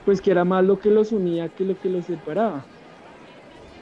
pues 0.03 0.21
que 0.21 0.31
era 0.31 0.45
más 0.45 0.63
lo 0.65 0.79
que 0.79 0.89
los 0.91 1.11
unía 1.11 1.49
que 1.49 1.65
lo 1.65 1.77
que 1.79 1.89
los 1.89 2.05
separaba 2.05 2.69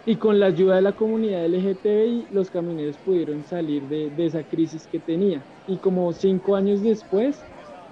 y 0.08 0.15
con 0.15 0.39
la 0.39 0.45
ayuda 0.45 0.78
de 0.78 0.82
la 0.84 0.93
comunidad 0.93 1.43
LGTBI 1.43 2.28
los 2.32 2.50
camioneros 2.50 2.97
pudieron 2.97 3.43
salir 3.43 3.88
de, 3.89 4.13
esa 4.19 4.45
crisis 4.45 4.88
que 4.88 5.02
tenía. 5.02 5.45
Y 5.65 5.80
como 5.80 6.13
cinco 6.13 6.56
años 6.56 6.82
después, 6.82 7.45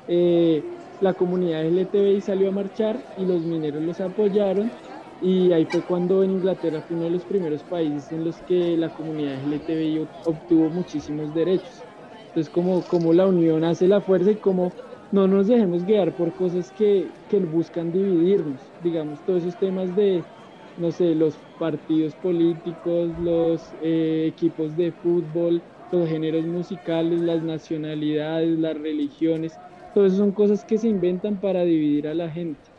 eh, 0.07 0.65
la 0.99 1.15
comunidad 1.15 1.65
LGTBI 1.65 2.21
salió 2.21 2.47
a 2.47 2.53
marchar 2.53 3.05
y 3.15 3.25
los 3.25 3.43
mineros 3.43 3.83
los 3.83 3.99
apoyaron 3.99 4.79
y 5.19 5.51
ahí 5.51 5.65
fue 5.65 5.83
cuando 5.85 6.23
en 6.23 6.31
Inglaterra 6.31 6.81
fue 6.81 6.95
uno 6.95 7.05
de 7.05 7.11
los 7.11 7.25
primeros 7.25 7.63
países 7.63 8.11
en 8.11 8.23
los 8.23 8.41
que 8.41 8.77
la 8.77 8.91
comunidad 8.91 9.41
LGTBI 9.41 10.09
obtuvo 10.23 10.69
muchísimos 10.69 11.33
derechos. 11.33 11.87
Entonces 12.27 12.49
como, 12.49 12.85
como 12.87 13.13
la 13.13 13.27
unión 13.27 13.63
hace 13.63 13.87
la 13.87 14.01
fuerza 14.01 14.31
y 14.31 14.39
como 14.39 14.75
no 15.11 15.27
nos 15.27 15.47
dejemos 15.47 15.85
guiar 15.85 16.15
por 16.15 16.33
cosas 16.35 16.71
que, 16.71 17.15
que 17.27 17.39
buscan 17.39 17.91
dividirnos, 17.91 18.73
digamos, 18.77 19.23
todos 19.23 19.43
esos 19.43 19.57
temas 19.57 19.95
de 19.95 20.27
no 20.75 20.91
sé, 20.91 21.15
los 21.15 21.39
partidos 21.57 22.15
políticos, 22.15 23.17
los 23.17 23.73
eh, 23.81 24.27
equipos 24.27 24.75
de 24.75 24.91
fútbol, 24.91 25.65
los 25.91 26.07
géneros 26.09 26.45
musicales, 26.45 27.21
las 27.21 27.41
nacionalidades, 27.43 28.57
las 28.59 28.77
religiones, 28.77 29.61
todo 29.93 30.05
eso 30.05 30.17
son 30.17 30.33
cosas 30.33 30.65
que 30.65 30.77
se 30.77 30.89
inventan 30.89 31.39
para 31.39 31.63
dividir 31.63 32.07
a 32.07 32.13
la 32.15 32.29
gente. 32.29 32.74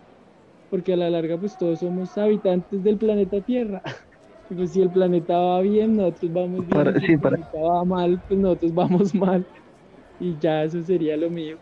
Porque 0.71 0.95
a 0.95 0.97
la 0.97 1.11
larga 1.11 1.37
pues 1.39 1.57
todos 1.57 1.81
somos 1.81 2.17
habitantes 2.19 2.83
del 2.83 2.97
planeta 2.97 3.41
Tierra. 3.41 3.83
Pues 4.49 4.71
si 4.71 4.81
el 4.81 4.91
planeta 4.91 5.37
va 5.37 5.61
bien, 5.61 5.97
nosotros 5.97 6.33
vamos 6.33 6.69
bien. 6.69 7.01
si 7.01 7.13
el 7.15 7.19
planeta 7.19 7.59
va 7.61 7.85
mal, 7.85 8.23
pues 8.29 8.39
nosotros 8.39 8.73
vamos 8.73 9.13
mal. 9.13 9.45
Y 10.21 10.39
ya 10.39 10.63
eso 10.63 10.81
sería 10.85 11.17
lo 11.17 11.29
mío. 11.29 11.57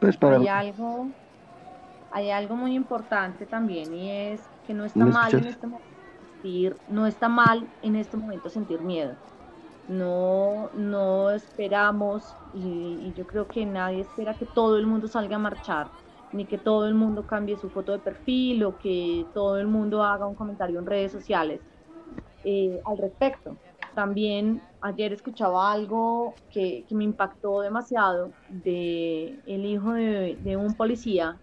Pues 0.00 0.18
hay 0.20 0.48
algo, 0.48 1.08
hay 2.12 2.30
algo 2.30 2.56
muy 2.56 2.74
importante 2.74 3.46
también 3.46 3.94
y 3.94 4.10
es 4.10 4.42
que 4.66 4.74
no 4.74 4.84
está 4.84 5.06
mal 5.06 5.32
en 5.34 5.46
este 5.46 5.66
momento 5.66 5.94
sentir, 6.42 6.76
no 6.88 7.06
está 7.06 7.28
mal 7.28 7.66
en 7.82 7.96
este 7.96 8.16
momento 8.16 8.48
sentir 8.48 8.80
miedo. 8.80 9.14
No, 9.88 10.70
no 10.74 11.30
esperamos, 11.30 12.34
y, 12.54 13.12
yo 13.16 13.26
creo 13.26 13.46
que 13.46 13.66
nadie 13.66 14.00
espera 14.00 14.34
que 14.34 14.46
todo 14.46 14.78
el 14.78 14.86
mundo 14.86 15.08
salga 15.08 15.36
a 15.36 15.38
marchar, 15.38 15.88
ni 16.34 16.46
que 16.46 16.58
todo 16.58 16.86
el 16.86 16.94
mundo 16.94 17.26
cambie 17.26 17.56
su 17.56 17.70
foto 17.70 17.92
de 17.92 18.00
perfil 18.00 18.64
o 18.64 18.76
que 18.76 19.24
todo 19.32 19.56
el 19.58 19.68
mundo 19.68 20.02
haga 20.02 20.26
un 20.26 20.34
comentario 20.34 20.80
en 20.80 20.86
redes 20.86 21.12
sociales 21.12 21.60
eh, 22.42 22.80
al 22.84 22.98
respecto. 22.98 23.56
También 23.94 24.60
ayer 24.80 25.12
escuchaba 25.12 25.70
algo 25.72 26.34
que, 26.50 26.84
que 26.88 26.94
me 26.96 27.04
impactó 27.04 27.60
demasiado 27.60 28.32
de 28.48 29.38
el 29.46 29.64
hijo 29.64 29.92
de, 29.92 30.56
un 30.56 30.74
policía 30.74 31.38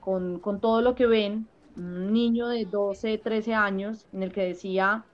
con, 0.00 0.40
con, 0.40 0.60
todo 0.60 0.82
lo 0.82 0.96
que 0.96 1.06
ven 1.06 1.46
un 1.76 2.12
niño 2.12 2.48
de 2.48 2.64
12, 2.64 3.18
13 3.18 3.54
años 3.54 4.08
en 4.12 4.24
el 4.24 4.32
que 4.32 4.42
decía, 4.42 5.04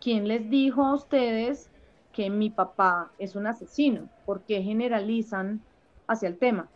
¿quién 0.00 0.26
les 0.26 0.48
dijo 0.48 0.82
a 0.82 0.94
ustedes 0.94 1.70
que 2.12 2.30
mi 2.30 2.48
papá 2.48 3.12
es 3.18 3.36
un 3.36 3.46
asesino? 3.46 4.08
¿Por 4.24 4.40
qué 4.44 4.62
generalizan 4.62 5.60
hacia 6.06 6.28
el 6.28 6.38
tema? 6.38 6.70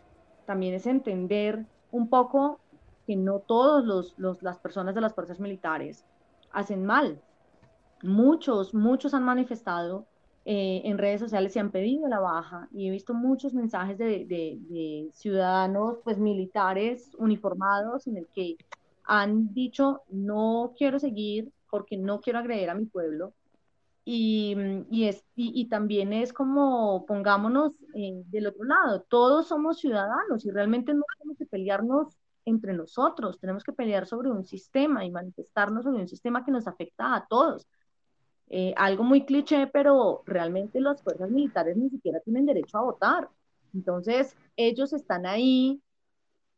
También 0.45 0.75
es 0.75 0.85
entender 0.85 1.65
un 1.91 2.09
poco 2.09 2.59
que 3.05 3.15
no 3.15 3.39
todas 3.39 3.85
los, 3.85 4.41
las 4.41 4.59
personas 4.59 4.93
de 4.95 5.01
las 5.01 5.13
fuerzas 5.13 5.39
militares 5.39 6.05
hacen 6.51 6.85
mal. 6.85 7.21
Muchos, 8.03 8.73
muchos 8.73 9.13
han 9.13 9.23
manifestado 9.23 10.05
eh, 10.45 10.81
en 10.85 10.97
redes 10.97 11.19
sociales 11.19 11.55
y 11.55 11.59
han 11.59 11.71
pedido 11.71 12.07
la 12.07 12.19
baja 12.19 12.67
y 12.71 12.87
he 12.87 12.91
visto 12.91 13.13
muchos 13.13 13.53
mensajes 13.53 13.97
de, 13.97 14.25
de, 14.25 14.57
de 14.69 15.09
ciudadanos 15.13 15.97
pues 16.03 16.17
militares 16.17 17.11
uniformados 17.17 18.07
en 18.07 18.17
el 18.17 18.27
que 18.33 18.57
han 19.03 19.53
dicho, 19.53 20.03
no 20.09 20.73
quiero 20.77 20.99
seguir 20.99 21.51
porque 21.69 21.97
no 21.97 22.19
quiero 22.21 22.39
agredir 22.39 22.69
a 22.69 22.75
mi 22.75 22.85
pueblo. 22.85 23.33
Y, 24.09 24.55
y, 24.89 25.09
es, 25.09 25.25
y, 25.35 25.67
también 25.67 26.13
es 26.13 26.31
como, 26.31 27.05
pongámonos 27.05 27.73
eh, 27.93 28.23
del 28.27 28.47
otro 28.47 28.63
lado, 28.63 29.01
todos 29.01 29.49
somos 29.49 29.79
ciudadanos 29.79 30.45
y 30.45 30.49
realmente 30.49 30.93
no 30.93 31.03
tenemos 31.17 31.37
que 31.37 31.45
pelearnos 31.45 32.17
entre 32.45 32.71
nosotros, 32.71 33.37
tenemos 33.37 33.65
que 33.65 33.73
pelear 33.73 34.07
sobre 34.07 34.31
un 34.31 34.45
sistema 34.45 35.03
y 35.03 35.11
manifestarnos 35.11 35.83
sobre 35.83 35.99
un 35.99 36.07
sistema 36.07 36.45
que 36.45 36.51
nos 36.51 36.67
afecta 36.67 37.15
a 37.15 37.27
todos. 37.27 37.67
Eh, 38.47 38.73
algo 38.77 39.03
muy 39.03 39.25
cliché, 39.25 39.67
pero 39.67 40.23
realmente 40.25 40.79
las 40.79 41.03
fuerzas 41.03 41.29
militares 41.29 41.75
ni 41.75 41.89
siquiera 41.89 42.21
tienen 42.21 42.45
derecho 42.45 42.77
a 42.77 42.83
votar. 42.83 43.29
Entonces, 43.73 44.37
ellos 44.55 44.93
están 44.93 45.25
ahí 45.25 45.81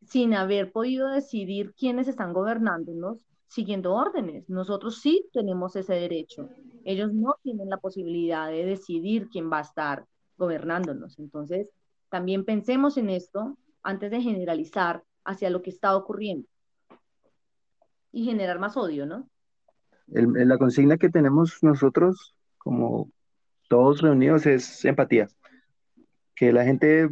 sin 0.06 0.36
haber 0.36 0.72
podido 0.72 1.10
decidir 1.10 1.74
quiénes 1.74 2.08
están 2.08 2.32
gobernándonos 2.32 3.26
siguiendo 3.50 3.94
órdenes. 3.94 4.48
Nosotros 4.48 5.02
sí 5.02 5.28
tenemos 5.34 5.76
ese 5.76 5.96
derecho. 5.96 6.50
Ellos 6.86 7.12
no 7.14 7.36
tienen 7.42 7.70
la 7.70 7.78
posibilidad 7.78 8.48
de 8.48 8.64
decidir 8.64 9.28
quién 9.30 9.52
va 9.52 9.58
a 9.58 9.64
estar 9.64 10.06
gobernándonos. 10.38 11.20
Entonces, 11.20 11.68
También 12.10 12.44
pensemos 12.44 12.98
en 12.98 13.12
esto 13.12 13.56
antes 13.84 14.10
de 14.10 14.20
generalizar 14.20 15.04
hacia 15.24 15.52
lo 15.52 15.62
que 15.62 15.70
está 15.70 15.96
ocurriendo 15.96 16.48
y 18.12 18.26
generar 18.26 18.58
más 18.58 18.76
odio, 18.78 19.06
¿no? 19.06 19.30
la 20.08 20.58
consigna 20.58 20.98
que 20.98 21.10
tenemos 21.10 21.62
nosotros, 21.62 22.34
como 22.58 23.12
todos 23.68 24.02
reunidos, 24.02 24.48
es 24.48 24.84
empatía. 24.86 25.28
Que 26.34 26.52
la 26.52 26.64
gente 26.64 27.10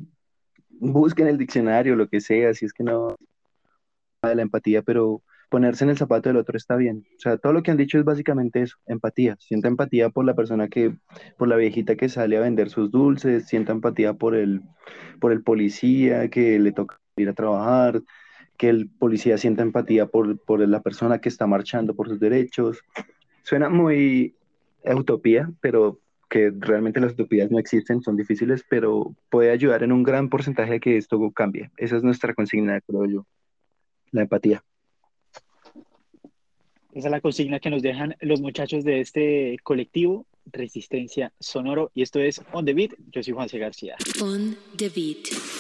busque 0.70 1.22
en 1.22 1.28
el 1.28 1.38
diccionario 1.38 1.96
lo 1.96 2.08
que 2.08 2.22
sea, 2.22 2.56
si 2.56 2.66
es 2.66 2.74
que 2.74 2.84
no 2.84 3.16
de 4.24 4.34
la 4.36 4.42
empatía, 4.42 4.82
pero 4.82 5.22
ponerse 5.50 5.84
en 5.84 5.92
el 5.92 5.98
zapato 5.98 6.30
del 6.30 6.38
otro 6.38 6.58
está 6.58 6.76
bien. 6.76 7.06
O 7.18 7.20
sea, 7.20 7.38
todo 7.38 7.54
lo 7.54 7.64
que 7.64 7.72
han 7.72 7.78
dicho 7.78 7.98
es 7.98 8.04
básicamente 8.04 8.62
eso, 8.62 8.78
empatía. 8.86 9.38
Sienta 9.40 9.68
empatía 9.68 10.10
por 10.10 10.26
la 10.26 10.36
persona 10.36 10.68
que, 10.68 10.96
por 11.38 11.48
la 11.48 11.56
viejita 11.56 11.96
que 11.96 12.10
sale 12.10 12.38
a 12.38 12.42
vender 12.42 12.70
sus 12.70 12.92
dulces, 12.92 13.48
sienta 13.48 13.72
empatía 13.72 14.14
por 14.14 14.36
el, 14.36 14.62
por 15.20 15.32
el 15.32 15.44
policía 15.44 16.30
que 16.30 16.60
le 16.60 16.72
toca 16.72 17.00
ir 17.16 17.30
a 17.30 17.34
trabajar, 17.34 18.02
que 18.58 18.70
el 18.70 18.90
policía 18.90 19.38
sienta 19.38 19.64
empatía 19.64 20.08
por, 20.08 20.40
por 20.40 20.68
la 20.68 20.82
persona 20.82 21.20
que 21.20 21.30
está 21.30 21.48
marchando 21.48 21.96
por 21.96 22.10
sus 22.10 22.20
derechos. 22.20 22.82
Suena 23.44 23.70
muy 23.70 24.36
utopía, 24.84 25.50
pero 25.62 26.00
que 26.30 26.52
realmente 26.58 27.00
las 27.00 27.14
utopías 27.14 27.50
no 27.52 27.60
existen, 27.60 28.02
son 28.02 28.18
difíciles, 28.18 28.66
pero 28.70 29.16
puede 29.30 29.52
ayudar 29.52 29.84
en 29.84 29.92
un 29.92 30.04
gran 30.04 30.30
porcentaje 30.30 30.76
a 30.76 30.80
que 30.80 30.98
esto 30.98 31.32
cambie. 31.32 31.72
Esa 31.78 31.98
es 31.98 32.04
nuestra 32.04 32.34
consigna, 32.34 32.82
creo 32.82 33.06
yo, 33.06 33.26
la 34.12 34.24
empatía. 34.24 34.64
Esa 36.94 37.08
es 37.08 37.12
la 37.12 37.22
consigna 37.22 37.60
que 37.60 37.70
nos 37.70 37.82
dejan 37.82 38.16
los 38.22 38.42
muchachos 38.42 38.84
de 38.84 39.02
este 39.02 39.58
colectivo, 39.64 40.26
Resistencia 40.46 41.32
Sonoro, 41.40 41.92
y 41.94 42.02
esto 42.02 42.20
es 42.20 42.42
On 42.54 42.66
the 42.66 42.74
Beat. 42.74 42.92
Yo 43.12 43.22
soy 43.22 43.34
Juan 43.34 43.50
C. 43.50 43.60
García. 43.60 43.96
On 44.22 44.58
the 44.78 44.90
Beat. 44.90 45.57